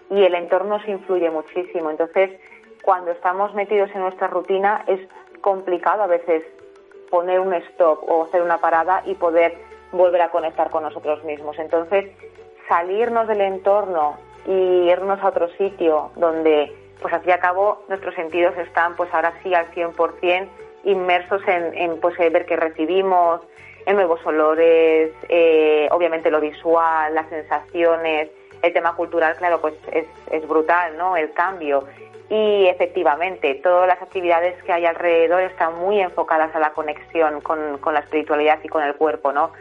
[0.10, 1.92] y el entorno se influye muchísimo.
[1.92, 2.32] Entonces,
[2.84, 5.00] cuando estamos metidos en nuestra rutina es
[5.42, 6.44] complicado a veces
[7.10, 9.58] poner un stop o hacer una parada y poder
[9.92, 11.58] volver a conectar con nosotros mismos.
[11.60, 12.12] Entonces,
[12.68, 17.84] salirnos del entorno y irnos a otro sitio donde, pues al fin y al cabo,
[17.90, 20.48] nuestros sentidos están, pues ahora sí, al 100%
[20.86, 23.42] inmersos en, en pues, eh, ver qué recibimos,
[23.86, 28.30] en nuevos olores, eh, obviamente lo visual, las sensaciones,
[28.62, 31.18] el tema cultural, claro, pues es, es brutal, ¿no?
[31.18, 31.86] El cambio.
[32.30, 37.78] Y efectivamente, todas las actividades que hay alrededor están muy enfocadas a la conexión con,
[37.80, 39.52] con la espiritualidad y con el cuerpo, ¿no?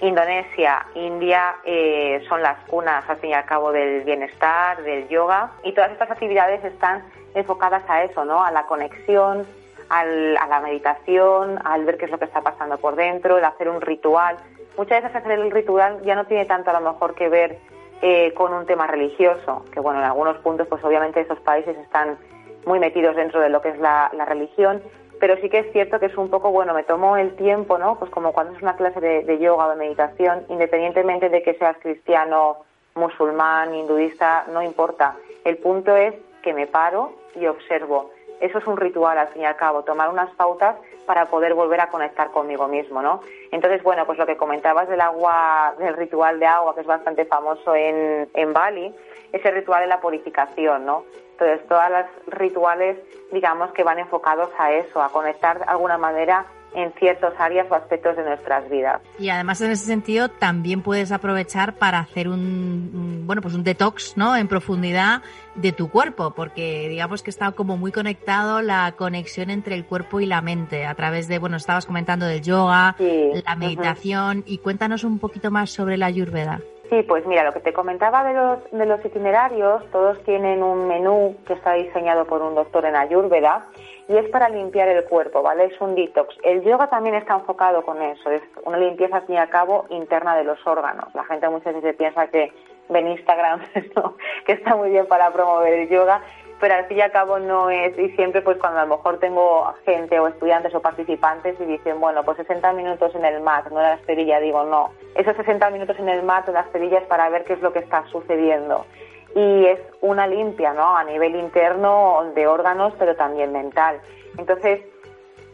[0.00, 5.52] Indonesia, India eh, son las cunas, al fin y al cabo, del bienestar, del yoga,
[5.64, 8.44] y todas estas actividades están enfocadas a eso, ¿no?
[8.44, 9.46] A la conexión,
[9.88, 13.68] a la meditación, al ver qué es lo que está pasando por dentro, el hacer
[13.68, 14.36] un ritual.
[14.76, 17.58] Muchas veces hacer el ritual ya no tiene tanto a lo mejor que ver
[18.00, 22.16] eh, con un tema religioso, que bueno, en algunos puntos pues obviamente esos países están
[22.64, 24.80] muy metidos dentro de lo que es la, religión,
[25.20, 27.98] pero sí que es cierto que es un poco, bueno, me tomo el tiempo, ¿no?
[27.98, 31.54] Pues como cuando es una clase de, de yoga o de meditación, independientemente de que
[31.54, 32.58] seas cristiano,
[32.94, 35.16] musulmán, hinduista, no importa.
[35.44, 38.10] El punto es que me paro y observo
[38.40, 40.76] eso es un ritual al fin y al cabo, tomar unas pautas
[41.06, 43.20] para poder volver a conectar conmigo mismo, ¿no?
[43.50, 47.24] Entonces, bueno, pues lo que comentabas del agua, del ritual de agua, que es bastante
[47.24, 48.94] famoso en, en Bali,
[49.32, 51.04] ese ritual de la purificación, ¿no?
[51.32, 52.98] Entonces, todas las rituales,
[53.32, 57.74] digamos, que van enfocados a eso, a conectar de alguna manera en ciertas áreas o
[57.74, 59.00] aspectos de nuestras vidas.
[59.18, 64.16] Y además en ese sentido también puedes aprovechar para hacer un, bueno pues un detox,
[64.16, 64.36] ¿no?
[64.36, 65.22] En profundidad
[65.54, 70.20] de tu cuerpo, porque digamos que está como muy conectado la conexión entre el cuerpo
[70.20, 75.04] y la mente a través de, bueno, estabas comentando del yoga, la meditación y cuéntanos
[75.04, 76.60] un poquito más sobre la ayurveda.
[76.90, 80.88] Sí, pues mira, lo que te comentaba de los, de los itinerarios, todos tienen un
[80.88, 83.66] menú que está diseñado por un doctor en Ayurveda
[84.08, 85.66] y es para limpiar el cuerpo, ¿vale?
[85.66, 86.34] Es un detox.
[86.42, 89.84] El yoga también está enfocado con eso, es una limpieza, al fin y al cabo,
[89.90, 91.14] interna de los órganos.
[91.14, 92.52] La gente muchas veces piensa que
[92.88, 93.60] ven Instagram,
[94.46, 96.22] que está muy bien para promover el yoga,
[96.58, 99.18] pero al fin y al cabo no es, y siempre pues cuando a lo mejor
[99.18, 103.66] tengo gente o estudiantes o participantes y dicen, bueno, pues 60 minutos en el mat,
[103.66, 106.98] no en la esterilla, digo, no, esos 60 minutos en el mat, en la esterilla
[106.98, 108.86] es para ver qué es lo que está sucediendo
[109.34, 110.96] y es una limpia, ¿no?
[110.96, 114.00] A nivel interno de órganos, pero también mental.
[114.36, 114.80] Entonces,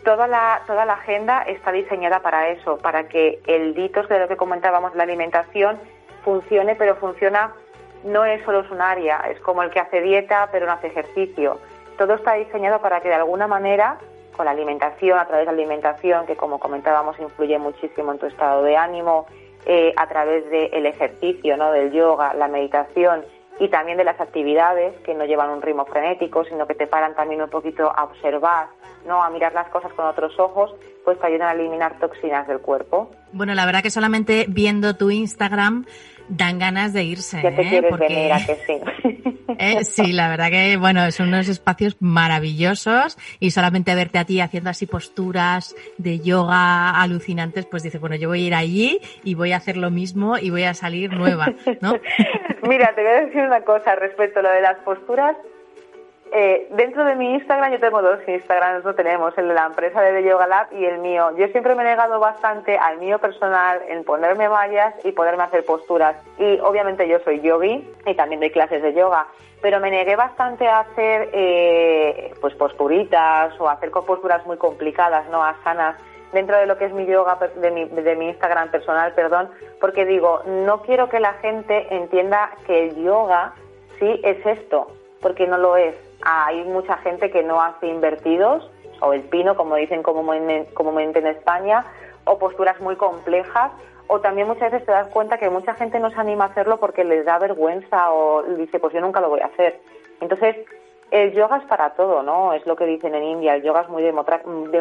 [0.05, 4.29] toda la, toda la agenda está diseñada para eso, para que el ditos, de lo
[4.29, 5.79] que comentábamos, la alimentación,
[6.25, 7.53] funcione, pero funciona,
[8.05, 11.59] no es solo un área, es como el que hace dieta, pero no hace ejercicio.
[11.99, 13.99] Todo está diseñado para que de alguna manera,
[14.37, 18.27] con la alimentación, a través de la alimentación, que como comentábamos influye muchísimo en tu
[18.27, 19.27] estado de ánimo,
[19.66, 21.72] eh, a través del ejercicio, ¿no?
[21.72, 23.25] del yoga, la meditación,
[23.61, 27.14] y también de las actividades que no llevan un ritmo frenético, sino que te paran
[27.14, 28.68] también un poquito a observar,
[29.07, 29.22] ¿no?
[29.22, 30.74] a mirar las cosas con otros ojos,
[31.05, 33.11] pues te ayudan a eliminar toxinas del cuerpo.
[33.32, 35.86] Bueno, la verdad que solamente viendo tu Instagram
[36.29, 37.41] dan ganas de irse.
[37.43, 37.68] Ya te ¿eh?
[37.68, 38.81] quieres venir a que sí.
[39.59, 44.41] Eh, sí, la verdad que, bueno, son unos espacios maravillosos y solamente verte a ti
[44.41, 49.35] haciendo así posturas de yoga alucinantes, pues dices, bueno, yo voy a ir allí y
[49.35, 51.47] voy a hacer lo mismo y voy a salir nueva,
[51.81, 51.93] ¿no?
[52.68, 55.37] Mira, te voy a decir una cosa respecto a lo de las posturas.
[56.37, 60.01] Eh, dentro de mi Instagram, yo tengo dos Instagrams, no tenemos, el de la empresa
[60.01, 61.30] de Yoga Lab y el mío.
[61.37, 65.64] Yo siempre me he negado bastante al mío personal en ponerme mallas y poderme hacer
[65.64, 66.16] posturas.
[66.37, 69.28] Y obviamente yo soy yogi y también doy clases de yoga,
[69.62, 75.45] pero me negué bastante a hacer eh, pues posturitas o hacer posturas muy complicadas, no
[75.45, 75.95] asanas
[76.32, 80.05] dentro de lo que es mi yoga, de mi, de mi Instagram personal, perdón, porque
[80.05, 83.55] digo, no quiero que la gente entienda que el yoga
[84.01, 84.89] sí es esto,
[85.20, 85.95] porque no lo es
[86.25, 88.70] hay mucha gente que no hace invertidos,
[89.01, 91.85] o el pino, como dicen comúnmente en España,
[92.25, 93.72] o posturas muy complejas,
[94.07, 96.79] o también muchas veces te das cuenta que mucha gente no se anima a hacerlo
[96.79, 99.81] porque les da vergüenza o dice, pues yo nunca lo voy a hacer.
[100.20, 100.57] Entonces,
[101.11, 102.53] el yoga es para todo, ¿no?
[102.53, 104.05] Es lo que dicen en India, el yoga es muy,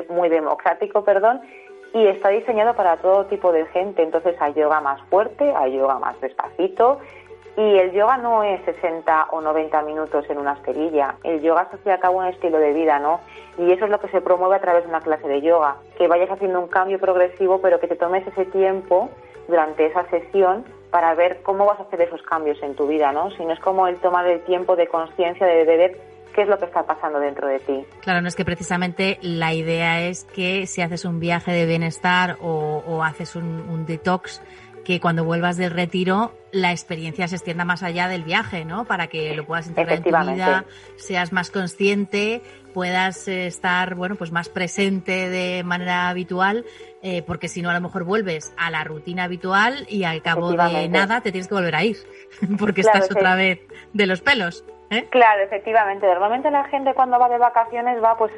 [0.10, 1.42] muy democrático, perdón,
[1.94, 4.02] y está diseñado para todo tipo de gente.
[4.02, 7.00] Entonces hay yoga más fuerte, hay yoga más despacito,
[7.56, 11.16] y el yoga no es 60 o 90 minutos en una esterilla.
[11.24, 13.20] El yoga es al cabo un estilo de vida, ¿no?
[13.58, 15.76] Y eso es lo que se promueve a través de una clase de yoga.
[15.98, 19.10] Que vayas haciendo un cambio progresivo, pero que te tomes ese tiempo
[19.48, 23.30] durante esa sesión para ver cómo vas a hacer esos cambios en tu vida, ¿no?
[23.32, 25.98] Si no es como el tomar el tiempo de conciencia de ver
[26.34, 27.86] qué es lo que está pasando dentro de ti.
[28.02, 32.38] Claro, no es que precisamente la idea es que si haces un viaje de bienestar
[32.42, 34.42] o, haces un, un detox,
[34.84, 38.86] que cuando vuelvas del retiro la experiencia se extienda más allá del viaje, ¿no?
[38.86, 40.66] Para que lo puedas integrar en tu vida,
[40.98, 46.64] seas más consciente, puedas eh, estar, bueno, pues más presente de manera habitual,
[47.02, 50.52] eh, porque si no a lo mejor vuelves a la rutina habitual y al cabo
[50.52, 51.98] de nada te tienes que volver a ir,
[52.60, 53.60] porque estás otra vez
[53.94, 54.64] de los pelos.
[54.94, 55.08] ¿Eh?
[55.10, 56.08] Claro, efectivamente.
[56.08, 58.32] Normalmente la gente cuando va de vacaciones va pues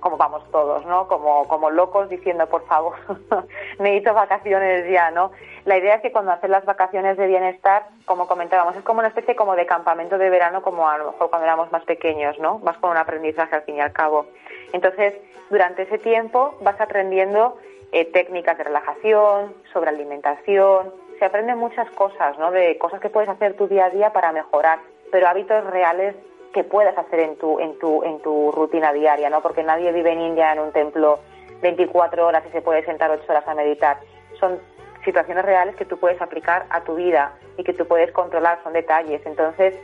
[0.00, 1.08] como vamos todos, ¿no?
[1.08, 2.94] Como, como locos diciendo, por favor,
[3.78, 5.32] necesito vacaciones ya, ¿no?
[5.64, 9.08] La idea es que cuando haces las vacaciones de bienestar, como comentábamos, es como una
[9.08, 12.58] especie como de campamento de verano, como a lo mejor cuando éramos más pequeños, ¿no?
[12.60, 14.26] Vas con un aprendizaje al fin y al cabo.
[14.72, 15.14] Entonces,
[15.50, 17.58] durante ese tiempo vas aprendiendo
[17.92, 22.50] eh, técnicas de relajación, sobre alimentación, se aprenden muchas cosas, ¿no?
[22.50, 24.78] De cosas que puedes hacer tu día a día para mejorar,
[25.10, 26.14] pero hábitos reales
[26.52, 29.42] que puedas hacer en tu, en tu, en tu rutina diaria, ¿no?
[29.42, 31.20] Porque nadie vive en India en un templo
[31.62, 33.98] 24 horas y se puede sentar 8 horas a meditar.
[34.40, 34.58] Son
[35.04, 38.72] situaciones reales que tú puedes aplicar a tu vida y que tú puedes controlar, son
[38.72, 39.24] detalles.
[39.26, 39.74] Entonces,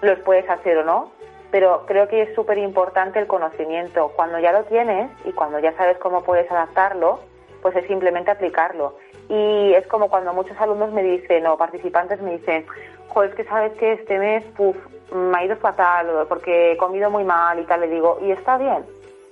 [0.00, 1.12] los puedes hacer o no,
[1.50, 4.12] pero creo que es súper importante el conocimiento.
[4.14, 7.20] Cuando ya lo tienes y cuando ya sabes cómo puedes adaptarlo,
[7.62, 8.96] pues es simplemente aplicarlo.
[9.28, 12.66] Y es como cuando muchos alumnos me dicen o participantes me dicen,
[13.08, 14.76] joder, es que sabes que este mes puf,
[15.12, 17.80] me ha ido fatal porque he comido muy mal y tal.
[17.80, 18.84] Le digo, y está bien.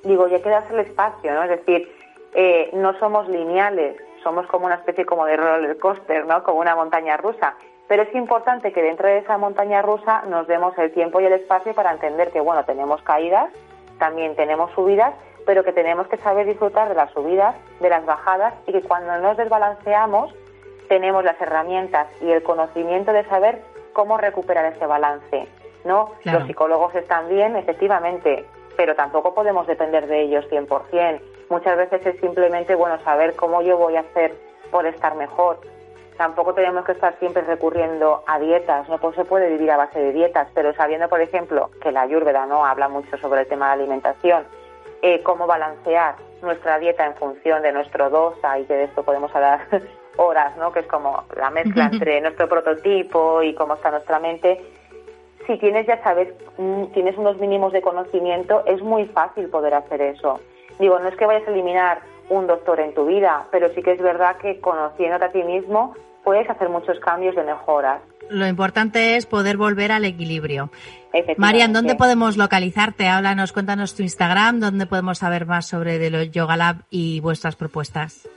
[0.05, 1.43] Digo, ya queda el espacio, ¿no?
[1.43, 1.93] Es decir,
[2.35, 6.43] eh, no somos lineales, somos como una especie como de roller coaster, ¿no?
[6.43, 7.57] Como una montaña rusa.
[7.89, 11.33] Pero es importante que dentro de esa montaña rusa nos demos el tiempo y el
[11.33, 13.51] espacio para entender que, bueno, tenemos caídas,
[13.99, 15.15] también tenemos subidas,
[15.49, 19.19] pero que tenemos que saber disfrutar de las subidas, de las bajadas y que cuando
[19.19, 20.35] nos desbalanceamos
[20.91, 23.63] tenemos las herramientas y el conocimiento de saber
[23.95, 25.49] cómo recuperar ese balance.
[25.87, 26.11] ¿no?
[26.25, 28.45] Los psicólogos están bien, efectivamente,
[28.77, 31.23] pero tampoco podemos depender de ellos 100%.
[31.49, 34.35] Muchas veces es simplemente, bueno, saber cómo yo voy a hacer
[34.71, 35.61] por estar mejor.
[36.19, 39.99] Tampoco tenemos que estar siempre recurriendo a dietas, no pues se puede vivir a base
[39.99, 43.69] de dietas, pero sabiendo, por ejemplo, que la Ayurveda no habla mucho sobre el tema
[43.69, 44.45] de alimentación,
[45.03, 49.35] eh, cómo balancear nuestra dieta en función de nuestro dosa y que de esto podemos
[49.35, 49.67] hablar
[50.17, 50.73] horas, ¿no?
[50.73, 54.61] Que es como la mezcla entre nuestro prototipo y cómo está nuestra mente.
[55.47, 56.29] Si tienes, ya sabes,
[56.59, 60.41] mm, tienes unos mínimos de conocimiento, es muy fácil poder hacer eso.
[60.79, 63.93] Digo, no es que vayas a eliminar un doctor en tu vida, pero sí que
[63.93, 65.95] es verdad que conociéndote a ti mismo
[66.25, 68.01] puedes hacer muchos cambios de mejoras.
[68.31, 70.71] Lo importante es poder volver al equilibrio.
[71.39, 73.09] Marian, ¿dónde podemos localizarte?
[73.09, 78.29] Háblanos, cuéntanos tu Instagram, ¿dónde podemos saber más sobre los Yoga Lab y vuestras propuestas?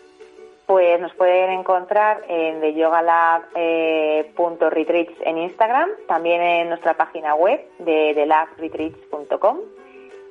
[0.65, 9.57] Pues nos pueden encontrar en theyogalab.retreats en Instagram, también en nuestra página web de thelabretreats.com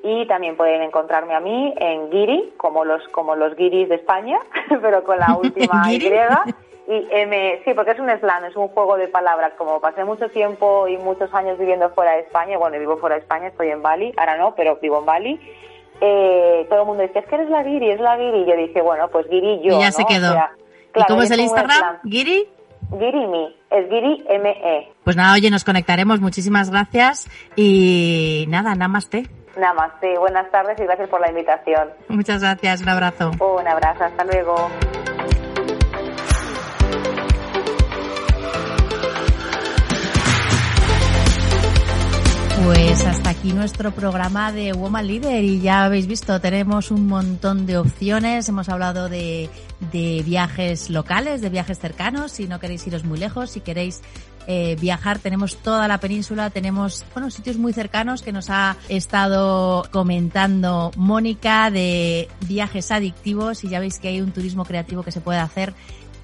[0.03, 4.39] y también pueden encontrarme a mí en Giri, como los como los Giris de España,
[4.81, 6.01] pero con la última Y.
[6.91, 9.53] Y M, sí, porque es un slam, es un juego de palabras.
[9.57, 13.23] Como pasé mucho tiempo y muchos años viviendo fuera de España, bueno, vivo fuera de
[13.23, 15.41] España, estoy en Bali, ahora no, pero vivo en Bali
[16.01, 18.43] eh, todo el mundo dice, es que eres la Giri, es la Giri.
[18.43, 19.77] Y yo dije, bueno, pues Giri yo.
[19.77, 20.35] Y ya se quedó.
[20.95, 21.99] ¿Y cómo es el Instagram?
[22.05, 22.49] ¿Giri?
[22.91, 24.93] Giri me, es Giri M-E.
[25.05, 26.21] Pues nada, oye, nos conectaremos.
[26.21, 27.29] Muchísimas gracias.
[27.55, 29.29] Y nada, namaste.
[29.57, 31.91] Namaste, buenas tardes y gracias por la invitación.
[32.09, 33.31] Muchas gracias, un abrazo.
[33.41, 34.71] Un abrazo, hasta luego.
[42.65, 47.67] Pues hasta aquí nuestro programa de Woman Leader y ya habéis visto, tenemos un montón
[47.67, 49.49] de opciones, hemos hablado de,
[49.93, 54.03] de viajes locales, de viajes cercanos, si no queréis iros muy lejos, si queréis
[54.47, 59.85] eh, viajar, tenemos toda la península, tenemos bueno, sitios muy cercanos que nos ha estado
[59.93, 63.65] comentando Mónica de viajes adictivos.
[63.65, 65.75] Y ya veis que hay un turismo creativo que se puede hacer.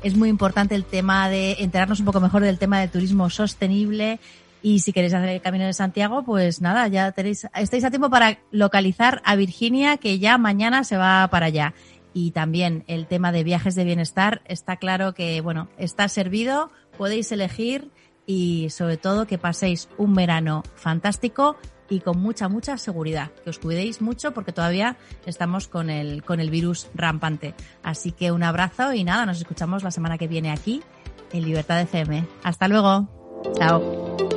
[0.03, 4.19] Es muy importante el tema de enterarnos un poco mejor del tema del turismo sostenible,
[4.67, 8.11] y si queréis hacer el Camino de Santiago, pues nada, ya tenéis, estáis a tiempo
[8.11, 11.73] para localizar a Virginia, que ya mañana se va para allá.
[12.13, 17.31] Y también el tema de viajes de bienestar, está claro que, bueno, está servido, podéis
[17.31, 17.93] elegir
[18.27, 21.57] y sobre todo que paséis un verano fantástico
[21.89, 23.31] y con mucha, mucha seguridad.
[23.45, 24.97] Que os cuidéis mucho porque todavía
[25.27, 27.55] estamos con el, con el virus rampante.
[27.85, 30.83] Así que un abrazo y nada, nos escuchamos la semana que viene aquí
[31.33, 32.27] en Libertad FM.
[32.43, 33.09] Hasta luego.
[33.57, 34.36] Chao.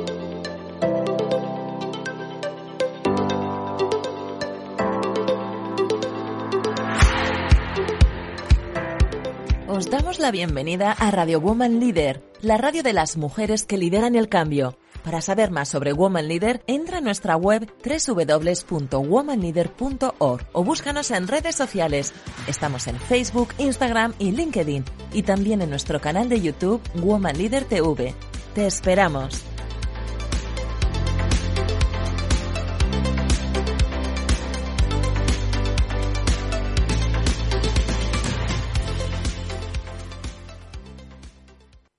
[9.80, 14.14] Os damos la bienvenida a Radio Woman Leader, la radio de las mujeres que lideran
[14.14, 14.76] el cambio.
[15.02, 21.56] Para saber más sobre Woman Leader, entra a nuestra web www.womanleader.org o búscanos en redes
[21.56, 22.12] sociales.
[22.46, 27.64] Estamos en Facebook, Instagram y LinkedIn y también en nuestro canal de YouTube Woman Leader
[27.64, 28.14] TV.
[28.54, 29.49] Te esperamos.